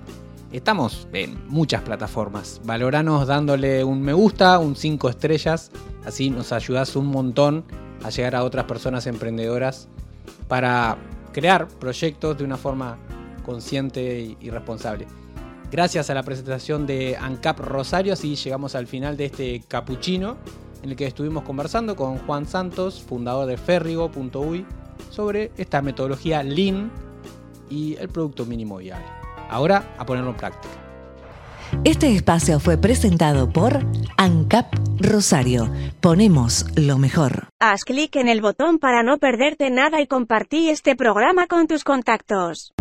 Estamos 0.51 1.07
en 1.13 1.47
muchas 1.47 1.83
plataformas. 1.83 2.59
Valoranos 2.65 3.27
dándole 3.27 3.85
un 3.85 4.01
me 4.01 4.11
gusta, 4.11 4.59
un 4.59 4.75
5 4.75 5.07
estrellas, 5.07 5.71
así 6.03 6.29
nos 6.29 6.51
ayudas 6.51 6.97
un 6.97 7.05
montón 7.05 7.63
a 8.03 8.09
llegar 8.09 8.35
a 8.35 8.43
otras 8.43 8.65
personas 8.65 9.07
emprendedoras 9.07 9.87
para 10.49 10.97
crear 11.31 11.69
proyectos 11.69 12.37
de 12.37 12.43
una 12.43 12.57
forma 12.57 12.97
consciente 13.45 14.35
y 14.37 14.49
responsable. 14.49 15.07
Gracias 15.71 16.09
a 16.09 16.13
la 16.13 16.23
presentación 16.23 16.85
de 16.85 17.15
ANCAP 17.15 17.59
Rosario, 17.59 18.11
así 18.11 18.35
llegamos 18.35 18.75
al 18.75 18.87
final 18.87 19.15
de 19.15 19.25
este 19.25 19.63
capuchino 19.69 20.35
en 20.83 20.89
el 20.89 20.95
que 20.97 21.05
estuvimos 21.05 21.43
conversando 21.43 21.95
con 21.95 22.17
Juan 22.17 22.45
Santos, 22.45 23.01
fundador 23.01 23.47
de 23.47 23.55
Ferrigo.uy, 23.55 24.65
sobre 25.09 25.51
esta 25.55 25.81
metodología 25.81 26.43
Lean 26.43 26.91
y 27.69 27.95
el 27.95 28.09
producto 28.09 28.45
mínimo 28.45 28.77
viable. 28.77 29.05
Ahora 29.49 29.95
a 29.97 30.05
ponerlo 30.05 30.31
en 30.31 30.37
práctica. 30.37 30.73
Este 31.85 32.13
espacio 32.13 32.59
fue 32.59 32.77
presentado 32.77 33.49
por 33.49 33.79
ANCAP 34.17 34.73
Rosario. 34.99 35.71
Ponemos 36.01 36.65
lo 36.75 36.97
mejor. 36.97 37.47
Haz 37.59 37.85
clic 37.85 38.17
en 38.17 38.27
el 38.27 38.41
botón 38.41 38.77
para 38.77 39.03
no 39.03 39.19
perderte 39.19 39.69
nada 39.69 40.01
y 40.01 40.07
compartí 40.07 40.69
este 40.69 40.97
programa 40.97 41.47
con 41.47 41.67
tus 41.67 41.85
contactos. 41.85 42.73